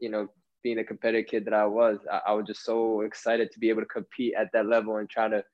you 0.00 0.10
know, 0.10 0.28
being 0.62 0.76
the 0.76 0.84
competitive 0.84 1.28
kid 1.30 1.44
that 1.44 1.54
I 1.54 1.66
was, 1.66 1.98
I, 2.10 2.20
I 2.28 2.32
was 2.32 2.46
just 2.46 2.64
so 2.64 3.02
excited 3.02 3.50
to 3.52 3.58
be 3.58 3.68
able 3.68 3.82
to 3.82 3.86
compete 3.86 4.34
at 4.38 4.48
that 4.52 4.66
level 4.66 4.96
and 4.96 5.08
try 5.08 5.28
to 5.28 5.44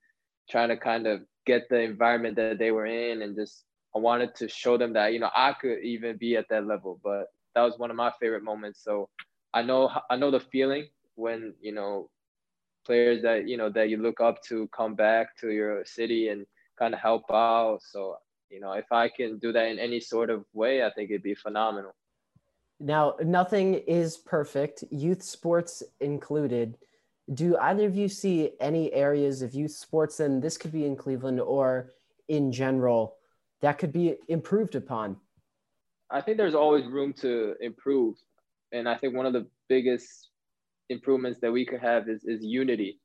trying 0.51 0.69
to 0.69 0.77
kind 0.77 1.07
of 1.07 1.23
get 1.47 1.69
the 1.69 1.81
environment 1.81 2.37
that 2.37 2.59
they 2.59 2.71
were 2.71 2.87
in 2.87 3.23
and 3.23 3.37
just 3.37 3.65
I 3.95 3.99
wanted 3.99 4.35
to 4.37 4.49
show 4.49 4.77
them 4.77 4.93
that, 4.95 5.13
you 5.13 5.21
know, 5.21 5.31
I 5.35 5.53
could 5.53 5.79
even 5.83 6.17
be 6.17 6.37
at 6.37 6.47
that 6.51 6.67
level. 6.67 7.01
But 7.05 7.27
that 7.55 7.63
was 7.63 7.79
one 7.79 7.91
of 7.91 7.97
my 7.97 8.11
favorite 8.21 8.43
moments. 8.43 8.83
So 8.83 9.09
I 9.53 9.63
know 9.63 9.91
I 10.11 10.17
know 10.17 10.31
the 10.31 10.41
feeling 10.41 10.89
when, 11.15 11.55
you 11.61 11.73
know, 11.73 12.11
players 12.85 13.23
that, 13.23 13.49
you 13.49 13.57
know, 13.57 13.71
that 13.71 13.89
you 13.89 13.99
look 13.99 14.21
up 14.21 14.43
to 14.45 14.69
come 14.77 14.95
back 14.95 15.37
to 15.41 15.51
your 15.51 15.85
city 15.85 16.29
and 16.29 16.45
kind 16.79 16.95
of 16.95 17.01
help 17.01 17.25
out. 17.31 17.79
So, 17.83 18.17
you 18.51 18.61
know, 18.61 18.73
if 18.73 18.91
I 18.91 19.09
can 19.09 19.39
do 19.39 19.53
that 19.53 19.67
in 19.69 19.79
any 19.79 20.01
sort 20.01 20.31
of 20.31 20.45
way, 20.53 20.85
I 20.85 20.91
think 20.91 21.11
it'd 21.11 21.23
be 21.23 21.35
phenomenal. 21.35 21.95
Now, 22.81 23.15
nothing 23.23 23.75
is 23.75 24.17
perfect, 24.17 24.85
youth 24.91 25.23
sports 25.23 25.83
included. 26.01 26.77
Do 27.33 27.57
either 27.57 27.87
of 27.87 27.97
you 27.97 28.09
see 28.09 28.51
any 28.61 28.93
areas 28.93 29.43
of 29.43 29.55
youth 29.55 29.71
sports, 29.71 30.21
and 30.21 30.43
this 30.43 30.59
could 30.59 30.73
be 30.73 30.85
in 30.85 30.97
Cleveland 30.97 31.41
or 31.41 31.93
in 32.29 32.53
general, 32.53 33.17
that 33.63 33.79
could 33.79 33.93
be 33.93 34.17
improved 34.29 34.75
upon? 34.75 35.17
I 36.11 36.21
think 36.21 36.37
there's 36.37 36.55
always 36.55 36.87
room 36.87 37.13
to 37.15 37.55
improve. 37.61 38.17
And 38.73 38.89
I 38.89 38.97
think 38.97 39.15
one 39.15 39.27
of 39.27 39.33
the 39.33 39.47
biggest 39.69 40.31
improvements 40.91 41.41
that 41.41 41.53
we 41.53 41.65
could 41.65 41.81
have 41.81 42.09
is, 42.09 42.25
is 42.25 42.45
unity. 42.45 43.01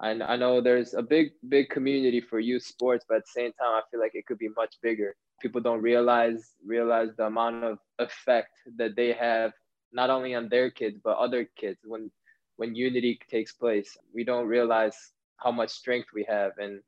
And 0.00 0.22
I 0.22 0.36
know 0.36 0.60
there's 0.60 0.94
a 0.94 1.02
big, 1.02 1.30
big 1.48 1.70
community 1.70 2.20
for 2.20 2.38
youth 2.38 2.64
sports, 2.64 3.04
but 3.08 3.16
at 3.18 3.22
the 3.24 3.40
same 3.40 3.52
time, 3.52 3.72
I 3.72 3.82
feel 3.90 4.00
like 4.00 4.14
it 4.14 4.26
could 4.26 4.38
be 4.38 4.48
much 4.56 4.74
bigger. 4.82 5.16
People 5.40 5.60
don't 5.60 5.82
realize 5.82 6.52
realize 6.64 7.10
the 7.16 7.26
amount 7.26 7.64
of 7.64 7.78
effect 7.98 8.50
that 8.76 8.96
they 8.96 9.12
have 9.12 9.52
not 9.92 10.10
only 10.10 10.34
on 10.34 10.48
their 10.48 10.70
kids 10.70 10.98
but 11.02 11.18
other 11.18 11.48
kids 11.56 11.78
when 11.84 12.10
when 12.56 12.74
unity 12.74 13.18
takes 13.28 13.52
place. 13.52 13.96
We 14.14 14.24
don't 14.24 14.46
realize 14.46 14.96
how 15.36 15.50
much 15.50 15.70
strength 15.70 16.08
we 16.14 16.24
have. 16.28 16.52
And 16.58 16.80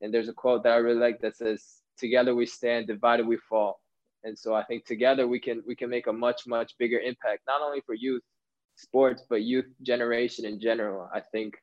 and 0.00 0.12
there's 0.12 0.28
a 0.28 0.32
quote 0.32 0.64
that 0.64 0.72
I 0.72 0.76
really 0.76 1.00
like 1.00 1.20
that 1.20 1.36
says, 1.36 1.80
together 1.98 2.34
we 2.34 2.46
stand, 2.46 2.86
divided 2.86 3.26
we 3.26 3.38
fall. 3.48 3.80
And 4.24 4.38
so 4.38 4.54
I 4.54 4.64
think 4.64 4.86
together 4.86 5.28
we 5.28 5.38
can 5.38 5.62
we 5.66 5.76
can 5.76 5.90
make 5.90 6.06
a 6.06 6.12
much 6.12 6.46
much 6.46 6.74
bigger 6.78 6.98
impact, 6.98 7.42
not 7.46 7.62
only 7.62 7.80
for 7.86 7.94
youth 7.94 8.22
sports 8.76 9.22
but 9.28 9.42
youth 9.42 9.66
generation 9.82 10.44
in 10.44 10.58
general. 10.60 11.08
I 11.14 11.20
think 11.20 11.54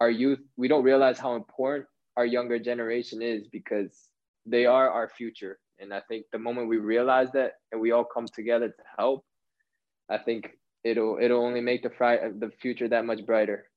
our 0.00 0.10
youth 0.10 0.40
we 0.56 0.68
don't 0.68 0.82
realize 0.82 1.18
how 1.18 1.36
important 1.36 1.86
our 2.16 2.26
younger 2.26 2.58
generation 2.58 3.22
is 3.22 3.46
because 3.48 4.08
they 4.46 4.66
are 4.66 4.90
our 4.90 5.08
future. 5.08 5.58
And 5.78 5.92
I 5.92 6.00
think 6.08 6.26
the 6.32 6.38
moment 6.38 6.68
we 6.68 6.78
realize 6.78 7.28
that 7.32 7.54
and 7.70 7.80
we 7.80 7.92
all 7.92 8.04
come 8.04 8.26
together 8.26 8.68
to 8.68 8.82
help, 8.98 9.24
I 10.10 10.18
think 10.18 10.50
it'll 10.84 11.18
it'll 11.20 11.44
only 11.44 11.60
make 11.60 11.82
the 11.82 11.90
fri- 11.90 12.32
the 12.38 12.50
future 12.60 12.88
that 12.88 13.04
much 13.04 13.24
brighter. 13.26 13.68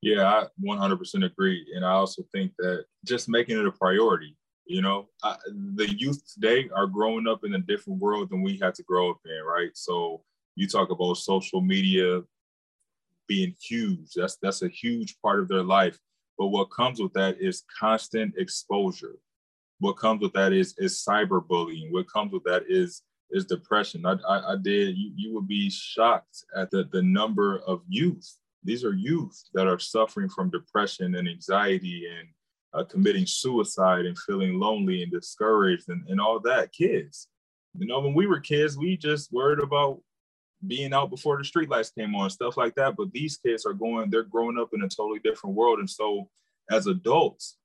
Yeah, 0.00 0.26
I 0.26 0.46
100% 0.60 1.24
agree, 1.24 1.64
and 1.76 1.84
I 1.84 1.92
also 1.92 2.24
think 2.32 2.52
that 2.58 2.86
just 3.04 3.28
making 3.28 3.56
it 3.58 3.66
a 3.66 3.70
priority 3.70 4.36
you 4.66 4.82
know, 4.82 5.08
I, 5.22 5.36
the 5.74 5.92
youth 5.98 6.22
today 6.32 6.68
are 6.74 6.86
growing 6.86 7.26
up 7.26 7.44
in 7.44 7.54
a 7.54 7.58
different 7.58 8.00
world 8.00 8.30
than 8.30 8.42
we 8.42 8.58
had 8.58 8.74
to 8.76 8.82
grow 8.82 9.10
up 9.10 9.18
in, 9.24 9.44
right? 9.44 9.70
So 9.74 10.22
you 10.54 10.66
talk 10.66 10.90
about 10.90 11.14
social 11.14 11.60
media 11.60 12.22
being 13.26 13.54
huge. 13.60 14.12
That's 14.14 14.36
that's 14.40 14.62
a 14.62 14.68
huge 14.68 15.16
part 15.20 15.40
of 15.40 15.48
their 15.48 15.62
life. 15.62 15.98
But 16.38 16.48
what 16.48 16.70
comes 16.70 17.00
with 17.00 17.12
that 17.14 17.40
is 17.40 17.64
constant 17.78 18.34
exposure. 18.36 19.16
What 19.82 19.94
comes 19.94 20.22
with 20.22 20.32
that 20.34 20.52
is 20.52 20.76
is 20.78 21.04
cyberbullying. 21.04 21.90
What 21.90 22.06
comes 22.08 22.32
with 22.32 22.44
that 22.44 22.62
is 22.68 23.02
is 23.32 23.46
depression. 23.46 24.06
I, 24.06 24.12
I, 24.28 24.52
I 24.52 24.56
did. 24.62 24.96
You, 24.96 25.10
you 25.16 25.34
would 25.34 25.48
be 25.48 25.70
shocked 25.70 26.44
at 26.56 26.70
the, 26.70 26.88
the 26.92 27.02
number 27.02 27.58
of 27.66 27.82
youth. 27.88 28.38
These 28.62 28.84
are 28.84 28.94
youth 28.94 29.36
that 29.54 29.66
are 29.66 29.80
suffering 29.80 30.28
from 30.28 30.50
depression 30.50 31.16
and 31.16 31.28
anxiety 31.28 32.06
and 32.16 32.28
uh, 32.74 32.84
committing 32.84 33.26
suicide 33.26 34.06
and 34.06 34.16
feeling 34.20 34.60
lonely 34.60 35.02
and 35.02 35.10
discouraged 35.10 35.88
and, 35.88 36.06
and 36.08 36.20
all 36.20 36.38
that. 36.40 36.70
Kids, 36.72 37.26
you 37.76 37.88
know, 37.88 37.98
when 37.98 38.14
we 38.14 38.28
were 38.28 38.38
kids, 38.38 38.78
we 38.78 38.96
just 38.96 39.32
worried 39.32 39.58
about 39.58 40.00
being 40.64 40.94
out 40.94 41.10
before 41.10 41.38
the 41.38 41.42
streetlights 41.42 41.92
came 41.92 42.14
on, 42.14 42.30
stuff 42.30 42.56
like 42.56 42.76
that. 42.76 42.94
But 42.96 43.10
these 43.10 43.36
kids 43.36 43.66
are 43.66 43.74
going, 43.74 44.10
they're 44.10 44.22
growing 44.22 44.60
up 44.60 44.68
in 44.74 44.82
a 44.82 44.88
totally 44.88 45.18
different 45.24 45.56
world. 45.56 45.80
And 45.80 45.90
so 45.90 46.28
as 46.70 46.86
adults, 46.86 47.56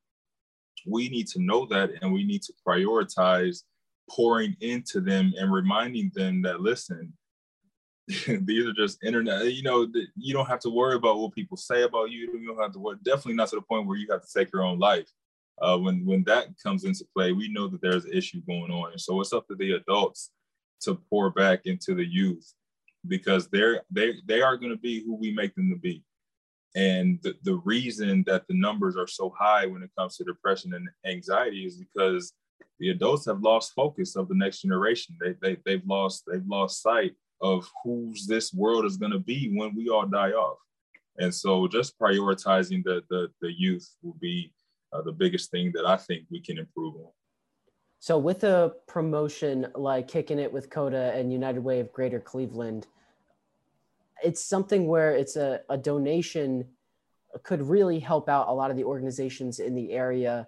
we 0.86 1.10
need 1.10 1.28
to 1.28 1.42
know 1.42 1.66
that 1.66 1.92
and 2.02 2.14
we 2.14 2.24
need 2.24 2.42
to 2.44 2.54
prioritize 2.66 3.64
pouring 4.10 4.56
into 4.62 5.02
them 5.02 5.34
and 5.38 5.52
reminding 5.52 6.12
them 6.16 6.42
that 6.42 6.62
listen 6.62 7.14
these 8.28 8.66
are 8.66 8.74
just 8.74 9.04
internet. 9.04 9.54
You 9.54 9.64
know, 9.64 9.88
you 10.16 10.34
don't 10.34 10.46
have 10.48 10.62
to 10.62 10.70
worry 10.70 10.96
about 10.96 11.18
what 11.18 11.34
people 11.34 11.58
say 11.58 11.84
about 11.84 12.10
you. 12.10 12.20
You 12.40 12.48
don't 12.48 12.62
have 12.62 12.72
to 12.74 12.80
worry. 12.80 12.98
Definitely 13.04 13.34
not 13.34 13.50
to 13.50 13.58
the 13.58 13.62
point 13.62 13.86
where 13.86 13.98
you 13.98 14.08
have 14.10 14.22
to 14.22 14.34
take 14.34 14.52
your 14.54 14.64
own 14.64 14.80
life. 14.80 15.10
Uh, 15.62 15.78
when 15.78 16.06
when 16.06 16.24
that 16.24 16.48
comes 16.64 16.86
into 16.86 17.06
play, 17.16 17.34
we 17.34 17.50
know 17.50 17.68
that 17.68 17.82
there's 17.82 18.06
an 18.06 18.14
issue 18.14 18.42
going 18.48 18.72
on, 18.72 18.92
and 18.92 19.02
so 19.02 19.20
it's 19.20 19.34
up 19.34 19.48
to 19.48 19.56
the 19.56 19.72
adults 19.72 20.32
to 20.82 20.96
pour 21.10 21.32
back 21.32 21.62
into 21.66 21.96
the 21.96 22.06
youth 22.06 22.54
because 23.08 23.50
they're 23.50 23.82
they 23.92 24.14
they 24.26 24.42
are 24.42 24.56
going 24.56 24.72
to 24.72 24.78
be 24.78 25.04
who 25.04 25.16
we 25.16 25.34
make 25.34 25.54
them 25.56 25.70
to 25.70 25.78
be. 25.78 26.04
And 26.78 27.20
the, 27.24 27.34
the 27.42 27.56
reason 27.66 28.24
that 28.28 28.48
the 28.48 28.54
numbers 28.54 28.96
are 28.98 29.08
so 29.08 29.34
high 29.38 29.66
when 29.66 29.82
it 29.82 29.90
comes 29.98 30.16
to 30.18 30.24
depression 30.24 30.76
and 30.76 30.88
anxiety 31.12 31.66
is 31.66 31.76
because 31.76 32.34
the 32.80 32.92
adults 32.92 33.26
have 33.26 33.42
lost 33.42 33.74
focus 33.74 34.16
of 34.16 34.30
the 34.30 34.36
next 34.36 34.62
generation. 34.62 35.18
They, 35.20 35.34
they, 35.42 35.58
they've 35.66 35.86
lost 35.88 36.26
they've 36.32 36.46
lost 36.48 36.84
sight 36.84 37.16
of 37.42 37.68
who's 37.84 38.28
this 38.28 38.54
world 38.54 38.86
is 38.86 38.98
going 38.98 39.12
to 39.12 39.20
be 39.20 39.52
when 39.56 39.76
we 39.76 39.90
all 39.90 40.06
die 40.06 40.34
off. 40.34 40.60
And 41.18 41.34
so 41.34 41.68
just 41.68 41.98
prioritizing 41.98 42.84
the, 42.84 43.02
the, 43.10 43.30
the 43.42 43.52
youth 43.52 43.90
will 44.04 44.18
be 44.22 44.54
uh, 44.94 45.02
the 45.02 45.12
biggest 45.12 45.50
thing 45.50 45.72
that 45.74 45.86
I 45.88 45.98
think 45.98 46.26
we 46.30 46.40
can 46.40 46.60
improve 46.60 46.96
on. 46.96 47.12
So 48.00 48.20
with 48.20 48.44
a 48.44 48.74
promotion 48.88 49.66
like 49.74 50.08
kicking 50.08 50.38
it 50.38 50.54
with 50.54 50.70
Kota 50.70 51.12
and 51.16 51.34
United 51.34 51.64
Way 51.64 51.80
of 51.80 51.92
Greater 51.92 52.20
Cleveland, 52.20 52.86
it's 54.24 54.44
something 54.44 54.88
where 54.88 55.12
it's 55.12 55.36
a, 55.36 55.62
a 55.70 55.78
donation 55.78 56.66
could 57.44 57.62
really 57.62 58.00
help 58.00 58.30
out 58.30 58.48
a 58.48 58.54
lot 58.54 58.72
of 58.72 58.78
the 58.78 58.84
organizations 58.84 59.60
in 59.60 59.76
the 59.76 59.92
area. 59.92 60.48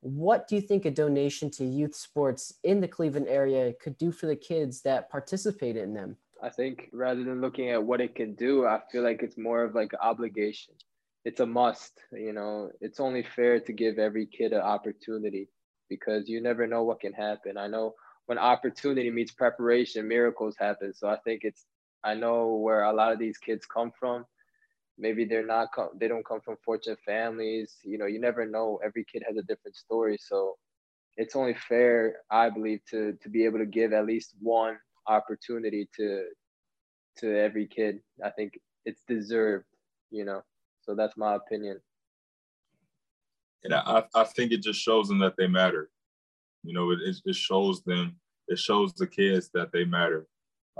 What 0.00 0.46
do 0.46 0.54
you 0.54 0.60
think 0.60 0.84
a 0.84 0.90
donation 0.90 1.50
to 1.52 1.64
youth 1.64 1.94
sports 1.94 2.54
in 2.62 2.80
the 2.80 2.88
Cleveland 2.88 3.26
area 3.28 3.72
could 3.80 3.98
do 3.98 4.12
for 4.12 4.26
the 4.26 4.36
kids 4.36 4.82
that 4.82 5.10
participate 5.10 5.76
in 5.76 5.94
them? 5.94 6.16
I 6.40 6.50
think 6.50 6.88
rather 6.92 7.24
than 7.24 7.40
looking 7.40 7.70
at 7.70 7.82
what 7.82 8.00
it 8.00 8.14
can 8.14 8.34
do, 8.34 8.64
I 8.64 8.80
feel 8.92 9.02
like 9.02 9.22
it's 9.22 9.36
more 9.36 9.64
of 9.64 9.74
like 9.74 9.92
an 9.92 9.98
obligation. 10.00 10.74
It's 11.24 11.40
a 11.40 11.46
must, 11.46 12.00
you 12.12 12.32
know, 12.32 12.70
it's 12.80 13.00
only 13.00 13.24
fair 13.24 13.58
to 13.58 13.72
give 13.72 13.98
every 13.98 14.26
kid 14.26 14.52
an 14.52 14.60
opportunity 14.60 15.48
because 15.88 16.28
you 16.28 16.40
never 16.40 16.66
know 16.66 16.84
what 16.84 17.00
can 17.00 17.12
happen. 17.12 17.58
I 17.58 17.66
know 17.66 17.94
when 18.26 18.38
opportunity 18.38 19.10
meets 19.10 19.32
preparation, 19.32 20.06
miracles 20.06 20.54
happen. 20.58 20.94
So 20.94 21.08
I 21.08 21.16
think 21.24 21.40
it's, 21.42 21.64
I 22.04 22.14
know 22.14 22.54
where 22.54 22.84
a 22.84 22.92
lot 22.92 23.12
of 23.12 23.18
these 23.18 23.38
kids 23.38 23.66
come 23.66 23.92
from. 23.98 24.24
Maybe 24.98 25.24
they're 25.24 25.46
not, 25.46 25.68
they 25.98 26.08
don't 26.08 26.26
come 26.26 26.40
from 26.40 26.56
fortunate 26.64 26.98
families. 27.04 27.76
You 27.84 27.98
know, 27.98 28.06
you 28.06 28.20
never 28.20 28.46
know. 28.46 28.80
Every 28.84 29.04
kid 29.04 29.22
has 29.26 29.36
a 29.36 29.42
different 29.42 29.76
story. 29.76 30.18
So 30.20 30.56
it's 31.16 31.36
only 31.36 31.54
fair, 31.68 32.18
I 32.30 32.48
believe, 32.48 32.80
to 32.90 33.12
to 33.20 33.28
be 33.28 33.44
able 33.44 33.58
to 33.58 33.66
give 33.66 33.92
at 33.92 34.06
least 34.06 34.34
one 34.40 34.78
opportunity 35.06 35.88
to 35.96 36.24
to 37.18 37.36
every 37.36 37.66
kid. 37.66 38.00
I 38.24 38.30
think 38.30 38.58
it's 38.84 39.02
deserved, 39.06 39.66
you 40.10 40.24
know. 40.24 40.42
So 40.82 40.94
that's 40.94 41.16
my 41.16 41.34
opinion. 41.34 41.80
And 43.64 43.74
I, 43.74 44.04
I 44.14 44.24
think 44.24 44.52
it 44.52 44.62
just 44.62 44.80
shows 44.80 45.08
them 45.08 45.18
that 45.18 45.36
they 45.36 45.48
matter. 45.48 45.90
You 46.62 46.72
know, 46.72 46.92
it, 46.92 47.00
it 47.24 47.34
shows 47.34 47.82
them, 47.82 48.16
it 48.46 48.58
shows 48.58 48.94
the 48.94 49.06
kids 49.06 49.50
that 49.54 49.72
they 49.72 49.84
matter. 49.84 50.26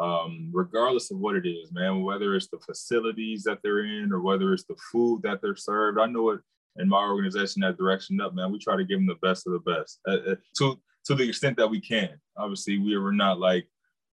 Um, 0.01 0.51
regardless 0.53 1.11
of 1.11 1.19
what 1.19 1.37
it 1.37 1.47
is, 1.47 1.73
man, 1.73 2.03
whether 2.03 2.37
it's 2.37 2.49
the 2.49 2.59
facilities 2.59 3.43
that 3.45 3.59
they're 3.63 3.85
in 3.85 4.13
or 4.13 4.21
whether 4.21 4.53
it's 4.53 4.65
the 4.65 4.77
food 4.93 5.23
that 5.23 5.41
they're 5.43 5.57
served. 5.57 5.99
I 5.99 6.07
know 6.07 6.31
it 6.31 6.41
in 6.77 6.89
my 6.89 7.03
organization 7.03 7.63
that 7.63 7.77
direction 7.77 8.21
up, 8.21 8.35
man. 8.35 8.53
We 8.53 8.59
try 8.59 8.77
to 8.77 8.85
give 8.85 8.99
them 8.99 9.07
the 9.07 9.27
best 9.27 9.47
of 9.47 9.53
the 9.53 9.59
best 9.59 10.01
uh, 10.07 10.33
uh, 10.33 10.35
to 10.59 10.79
to 11.07 11.15
the 11.15 11.29
extent 11.29 11.57
that 11.57 11.69
we 11.69 11.81
can. 11.81 12.11
Obviously, 12.37 12.79
we 12.79 12.95
are 12.95 13.13
not 13.13 13.41
like 13.41 13.67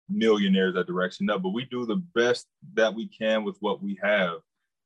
millionaires 0.10 0.76
at 0.76 0.88
Direction 0.88 1.30
Up, 1.30 1.42
but 1.42 1.54
we 1.54 1.66
do 1.66 1.86
the 1.86 2.04
best 2.14 2.48
that 2.74 2.94
we 2.94 3.08
can 3.08 3.44
with 3.44 3.58
what 3.60 3.82
we 3.82 4.00
have. 4.04 4.36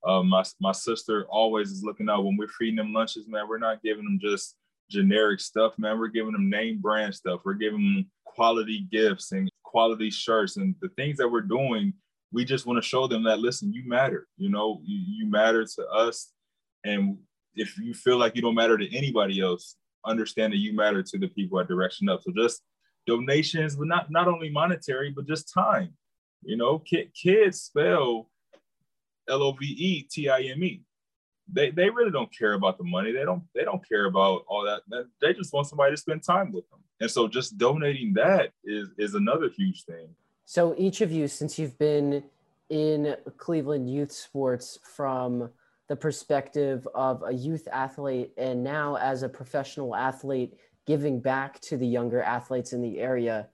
Uh, 0.05 0.23
my 0.23 0.43
my 0.59 0.71
sister 0.71 1.25
always 1.29 1.71
is 1.71 1.83
looking 1.83 2.09
out 2.09 2.23
when 2.23 2.37
we're 2.37 2.47
feeding 2.47 2.75
them 2.75 2.93
lunches, 2.93 3.27
man. 3.27 3.47
We're 3.47 3.57
not 3.57 3.81
giving 3.81 4.03
them 4.03 4.19
just 4.21 4.55
generic 4.89 5.39
stuff, 5.39 5.73
man. 5.77 5.99
We're 5.99 6.07
giving 6.07 6.33
them 6.33 6.49
name 6.49 6.79
brand 6.79 7.15
stuff. 7.15 7.41
We're 7.43 7.53
giving 7.53 7.79
them 7.79 8.05
quality 8.23 8.87
gifts 8.91 9.31
and 9.31 9.49
quality 9.75 10.09
shirts 10.09 10.55
and 10.55 10.73
the 10.81 10.87
things 10.95 11.17
that 11.17 11.27
we're 11.27 11.41
doing. 11.41 11.91
We 12.31 12.45
just 12.45 12.65
want 12.65 12.81
to 12.81 12.89
show 12.89 13.07
them 13.07 13.23
that 13.23 13.39
listen, 13.39 13.73
you 13.73 13.83
matter. 13.85 14.25
You 14.37 14.49
know, 14.49 14.79
you, 14.85 14.99
you 15.05 15.29
matter 15.29 15.65
to 15.65 15.87
us, 15.89 16.31
and 16.85 17.17
if 17.55 17.77
you 17.77 17.93
feel 17.93 18.17
like 18.17 18.37
you 18.37 18.41
don't 18.41 18.55
matter 18.55 18.77
to 18.77 18.95
anybody 18.95 19.41
else, 19.41 19.75
understand 20.05 20.53
that 20.53 20.59
you 20.59 20.73
matter 20.73 21.03
to 21.03 21.17
the 21.17 21.27
people 21.27 21.59
at 21.59 21.67
Direction 21.67 22.07
Up. 22.07 22.21
So 22.23 22.31
just 22.31 22.61
donations, 23.05 23.75
but 23.75 23.87
not 23.87 24.09
not 24.09 24.29
only 24.29 24.49
monetary, 24.49 25.11
but 25.11 25.27
just 25.27 25.53
time. 25.53 25.89
You 26.41 26.55
know, 26.55 26.81
kids 27.21 27.61
spell 27.61 28.29
L 29.29 29.43
O 29.43 29.51
V 29.51 29.65
E 29.65 30.07
T 30.09 30.29
I 30.29 30.39
M 30.39 30.63
E. 30.63 30.83
They 31.51 31.71
they 31.71 31.89
really 31.89 32.11
don't 32.11 32.33
care 32.33 32.53
about 32.53 32.77
the 32.77 32.85
money. 32.85 33.11
They 33.11 33.25
don't 33.25 33.43
they 33.53 33.65
don't 33.65 33.85
care 33.89 34.05
about 34.05 34.45
all 34.47 34.63
that. 34.63 34.83
They 35.21 35.33
just 35.33 35.51
want 35.51 35.67
somebody 35.67 35.91
to 35.91 35.97
spend 35.97 36.23
time 36.23 36.53
with 36.53 36.69
them. 36.69 36.79
And 36.99 37.11
so 37.11 37.27
just 37.27 37.57
donating 37.57 38.13
that 38.13 38.51
is 38.63 38.89
is 38.97 39.15
another 39.15 39.49
huge 39.49 39.83
thing. 39.83 40.07
So 40.45 40.75
each 40.77 41.01
of 41.01 41.11
you, 41.11 41.27
since 41.27 41.57
you've 41.57 41.77
been 41.77 42.23
in 42.69 43.15
Cleveland 43.37 43.89
youth 43.89 44.11
sports 44.11 44.79
from 44.83 45.49
the 45.87 45.95
perspective 45.95 46.87
of 46.95 47.23
a 47.23 47.31
youth 47.31 47.67
athlete 47.71 48.31
and 48.37 48.63
now 48.63 48.95
as 48.95 49.23
a 49.23 49.29
professional 49.29 49.95
athlete 49.95 50.55
giving 50.87 51.19
back 51.19 51.59
to 51.59 51.77
the 51.77 51.85
younger 51.85 52.21
athletes 52.21 52.73
in 52.73 52.81
the 52.81 52.99
area, 52.99 53.47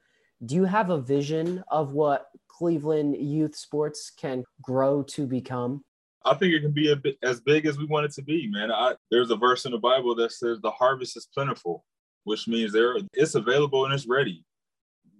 do 0.46 0.56
you 0.56 0.66
have 0.66 0.90
a 0.90 1.00
vision 1.00 1.64
of 1.70 1.94
what 1.94 2.28
Cleveland 2.48 3.16
youth 3.18 3.56
sports 3.56 4.12
can 4.12 4.44
grow 4.62 5.04
to 5.04 5.26
become? 5.26 5.84
I 6.24 6.36
think 6.36 6.54
it 6.54 6.62
can 6.62 6.72
be 6.72 6.92
a 6.92 6.96
bit 6.96 7.18
as 7.24 7.42
big 7.42 7.66
as 7.66 7.78
we 7.78 7.86
want 7.86 8.06
it 8.06 8.12
to 8.14 8.22
be, 8.22 8.48
man. 8.48 8.72
I, 8.72 8.96
there's 9.10 9.32
a 9.32 9.36
verse 9.36 9.66
in 9.66 9.72
the 9.72 9.80
Bible 9.80 10.14
that 10.16 10.32
says 10.32 10.60
the 10.62 10.72
harvest 10.72 11.18
is 11.18 11.28
plentiful, 11.34 11.84
which 12.24 12.48
means 12.48 12.72
there 12.72 12.96
it's 13.14 13.36
available 13.36 13.86
and 13.86 13.94
it's 13.94 14.08
ready. 14.08 14.46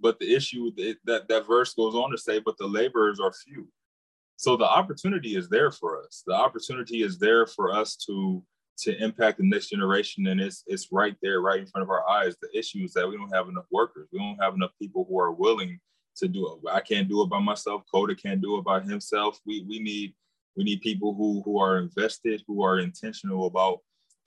But 0.02 0.20
the 0.20 0.34
issue 0.34 0.72
that 1.06 1.28
that 1.28 1.48
verse 1.48 1.74
goes 1.74 1.96
on 1.96 2.12
to 2.12 2.18
say, 2.18 2.40
but 2.40 2.58
the 2.58 2.68
laborers 2.68 3.20
are 3.20 3.32
few. 3.32 3.68
So 4.38 4.58
the 4.58 4.66
opportunity 4.66 5.36
is 5.36 5.50
there 5.50 5.72
for 5.72 6.02
us. 6.04 6.24
The 6.26 6.34
opportunity 6.34 7.04
is 7.04 7.20
there 7.20 7.46
for 7.46 7.74
us 7.74 7.96
to 8.08 8.44
to 8.80 8.98
impact 9.04 9.38
the 9.38 9.48
next 9.48 9.70
generation, 9.70 10.28
and 10.28 10.42
it's 10.42 10.64
it's 10.66 10.88
right 10.92 11.16
there, 11.22 11.42
right 11.42 11.60
in 11.60 11.68
front 11.68 11.84
of 11.84 11.90
our 11.90 12.08
eyes. 12.10 12.36
The 12.42 12.58
issue 12.58 12.84
is 12.84 12.94
that 12.94 13.08
we 13.08 13.18
don't 13.18 13.34
have 13.34 13.50
enough 13.50 13.66
workers. 13.72 14.10
We 14.12 14.20
don't 14.20 14.42
have 14.42 14.56
enough 14.56 14.72
people 14.82 15.06
who 15.08 15.20
are 15.20 15.32
willing 15.32 15.80
to 16.18 16.28
do 16.28 16.48
it. 16.48 16.72
I 16.72 16.82
can't 16.82 17.08
do 17.08 17.22
it 17.22 17.30
by 17.30 17.40
myself. 17.40 17.84
Kota 17.92 18.16
can't 18.16 18.42
do 18.42 18.58
it 18.58 18.64
by 18.64 18.80
himself. 18.82 19.40
We 19.46 19.64
we 19.68 19.80
need 19.80 20.16
we 20.56 20.64
need 20.64 20.82
people 20.82 21.14
who 21.14 21.42
who 21.46 21.60
are 21.60 21.78
invested, 21.78 22.44
who 22.48 22.64
are 22.64 22.80
intentional 22.80 23.46
about 23.46 23.80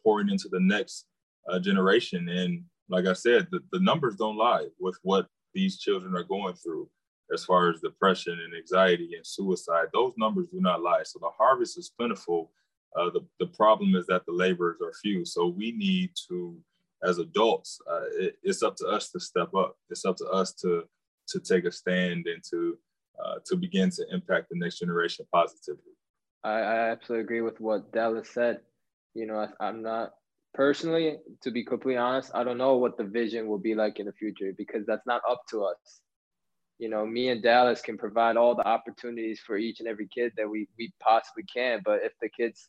pouring 0.05 0.29
into 0.29 0.49
the 0.49 0.61
next 0.61 1.07
uh, 1.49 1.59
generation. 1.59 2.29
And 2.29 2.65
like 2.89 3.07
I 3.07 3.13
said, 3.13 3.49
the, 3.51 3.61
the 3.73 3.81
numbers 3.81 4.17
don't 4.17 4.37
lie 4.37 4.67
with 4.79 4.99
what 5.03 5.27
these 5.55 5.79
children 5.79 6.17
are 6.17 6.25
going 6.25 6.55
through 6.55 6.89
as 7.33 7.45
far 7.45 7.71
as 7.71 7.81
depression 7.81 8.39
and 8.45 8.55
anxiety 8.55 9.11
and 9.17 9.27
suicide. 9.27 9.87
Those 9.93 10.13
numbers 10.19 10.49
do 10.49 10.61
not 10.61 10.83
lie. 10.83 11.03
So 11.05 11.19
the 11.19 11.31
harvest 11.37 11.79
is 11.79 11.93
plentiful. 11.97 12.51
Uh, 12.97 13.11
the, 13.11 13.27
the 13.41 13.47
problem 13.47 13.95
is 13.97 14.07
that 14.07 14.27
the 14.27 14.33
laborers 14.33 14.81
are 14.83 14.93
few. 15.03 15.25
So 15.25 15.47
we 15.49 15.73
need 15.73 16.11
to, 16.29 16.57
as 17.03 17.19
adults, 17.19 17.81
uh, 17.91 18.03
it, 18.19 18.39
it's 18.43 18.63
up 18.63 18.77
to 18.77 18.87
us 18.87 19.11
to 19.11 19.21
step 19.21 19.55
up. 19.55 19.77
It's 19.91 20.05
up 20.05 20.17
to 20.19 20.27
us 20.27 20.53
to 20.55 20.85
to 21.27 21.41
take 21.41 21.65
a 21.65 21.73
stand 21.73 22.27
and 22.27 22.43
to 22.51 22.77
uh, 23.23 23.37
to 23.47 23.57
begin 23.57 23.91
to 23.91 24.05
impact 24.13 24.49
the 24.51 24.59
next 24.59 24.79
generation 24.79 25.27
positively. 25.33 25.93
I, 26.43 26.61
I 26.61 26.91
absolutely 26.91 27.25
agree 27.25 27.41
with 27.41 27.61
what 27.61 27.93
Dallas 27.93 28.29
said. 28.31 28.61
You 29.15 29.27
know, 29.27 29.39
I, 29.39 29.67
I'm 29.67 29.83
not 29.83 30.15
personally, 30.55 31.19
to 31.43 31.51
be 31.51 31.65
completely 31.65 31.99
honest, 31.99 32.31
I 32.35 32.45
don't 32.45 32.59
know 32.59 32.77
what 32.77 32.97
the 32.97 33.05
vision 33.05 33.49
will 33.49 33.59
be 33.59 33.75
like 33.75 34.01
in 34.01 34.07
the 34.07 34.13
future 34.13 34.53
because 34.57 34.87
that's 34.87 35.07
not 35.07 35.23
up 35.29 35.43
to 35.51 35.65
us 35.65 36.01
you 36.79 36.89
know, 36.89 37.07
me 37.07 37.29
and 37.29 37.43
Dallas 37.43 37.81
can 37.81 37.97
provide 37.97 38.37
all 38.37 38.55
the 38.55 38.67
opportunities 38.67 39.41
for 39.41 39.57
each 39.57 39.81
and 39.81 39.89
every 39.89 40.09
kid 40.09 40.33
that 40.37 40.49
we 40.49 40.69
we 40.79 40.93
possibly 41.01 41.45
can. 41.45 41.81
But 41.85 42.01
if 42.03 42.13
the 42.21 42.29
kids, 42.29 42.69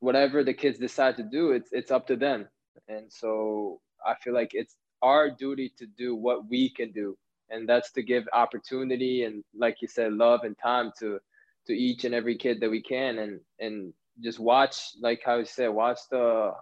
whatever 0.00 0.42
the 0.42 0.54
kids 0.54 0.78
decide 0.78 1.16
to 1.16 1.22
do, 1.22 1.52
it's 1.52 1.70
it's 1.72 1.90
up 1.90 2.06
to 2.08 2.16
them. 2.16 2.48
And 2.88 3.12
so 3.12 3.80
I 4.06 4.14
feel 4.22 4.34
like 4.34 4.50
it's 4.54 4.76
our 5.02 5.30
duty 5.30 5.72
to 5.78 5.86
do 5.86 6.14
what 6.16 6.48
we 6.48 6.70
can 6.70 6.92
do, 6.92 7.16
and 7.50 7.68
that's 7.68 7.92
to 7.92 8.02
give 8.02 8.24
opportunity 8.32 9.24
and, 9.24 9.44
like 9.54 9.82
you 9.82 9.88
said, 9.88 10.14
love 10.14 10.40
and 10.44 10.56
time 10.58 10.90
to 11.00 11.18
to 11.66 11.72
each 11.74 12.04
and 12.04 12.14
every 12.14 12.36
kid 12.36 12.60
that 12.60 12.70
we 12.70 12.82
can, 12.82 13.18
and 13.18 13.40
and 13.60 13.92
just 14.22 14.38
watch, 14.40 14.92
like 15.00 15.22
how 15.24 15.36
you 15.38 15.44
said, 15.44 15.68
watch 15.68 15.98
the, 16.10 16.52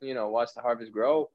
you 0.00 0.14
know, 0.14 0.28
watch 0.28 0.50
the 0.54 0.62
harvest 0.62 0.92
grow. 0.92 1.30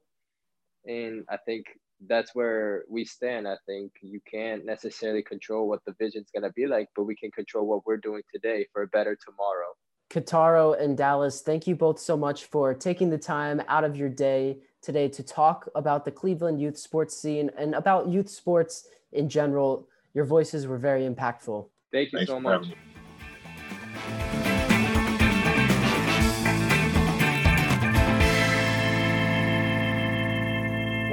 And 0.86 1.24
I 1.28 1.36
think 1.36 1.66
that's 2.06 2.34
where 2.34 2.84
we 2.88 3.04
stand. 3.04 3.48
I 3.48 3.56
think 3.66 3.92
you 4.02 4.20
can't 4.30 4.64
necessarily 4.64 5.22
control 5.22 5.68
what 5.68 5.80
the 5.86 5.94
vision's 5.98 6.28
going 6.30 6.42
to 6.42 6.52
be 6.52 6.66
like, 6.66 6.88
but 6.94 7.04
we 7.04 7.16
can 7.16 7.30
control 7.30 7.66
what 7.66 7.86
we're 7.86 7.96
doing 7.96 8.22
today 8.32 8.66
for 8.72 8.82
a 8.82 8.88
better 8.88 9.16
tomorrow. 9.24 9.68
Kotaro 10.10 10.80
and 10.80 10.96
Dallas, 10.96 11.40
thank 11.40 11.66
you 11.66 11.74
both 11.74 11.98
so 11.98 12.16
much 12.16 12.44
for 12.44 12.74
taking 12.74 13.10
the 13.10 13.18
time 13.18 13.62
out 13.68 13.84
of 13.84 13.96
your 13.96 14.08
day 14.08 14.58
today 14.82 15.08
to 15.08 15.22
talk 15.22 15.68
about 15.74 16.04
the 16.04 16.10
Cleveland 16.10 16.60
youth 16.60 16.78
sports 16.78 17.16
scene 17.16 17.50
and 17.56 17.74
about 17.74 18.08
youth 18.08 18.28
sports 18.28 18.86
in 19.12 19.28
general. 19.28 19.88
Your 20.12 20.24
voices 20.24 20.66
were 20.66 20.78
very 20.78 21.08
impactful. 21.08 21.66
Thank 21.90 22.12
you 22.12 22.18
Thanks 22.18 22.30
so 22.30 22.38
much. 22.38 22.66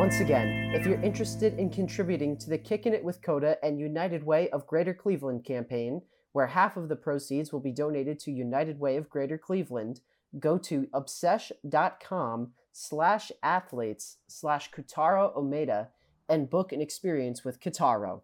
Once 0.02 0.20
again, 0.20 0.72
if 0.74 0.84
you're 0.84 1.00
interested 1.04 1.60
in 1.60 1.70
contributing 1.70 2.36
to 2.36 2.50
the 2.50 2.58
Kicking 2.58 2.92
It 2.92 3.04
with 3.04 3.22
Kota 3.22 3.64
and 3.64 3.80
United 3.80 4.24
Way 4.24 4.50
of 4.50 4.66
Greater 4.66 4.96
Cleveland 4.96 5.46
campaign, 5.46 6.02
where 6.32 6.48
half 6.48 6.76
of 6.76 6.90
the 6.90 6.96
proceeds 6.96 7.54
will 7.54 7.60
be 7.60 7.72
donated 7.72 8.18
to 8.22 8.32
United 8.32 8.80
Way 8.80 8.98
of 8.98 9.12
Greater 9.12 9.38
Cleveland, 9.38 10.00
go 10.40 10.58
to 10.58 10.88
obsesh.com 10.88 12.52
slash 12.72 13.32
athletes 13.44 14.18
slash 14.28 14.72
Kotaro 14.72 15.38
Umeda 15.38 15.90
and 16.28 16.50
book 16.50 16.74
an 16.74 16.82
experience 16.82 17.46
with 17.46 17.62
Kotaro. 17.62 18.20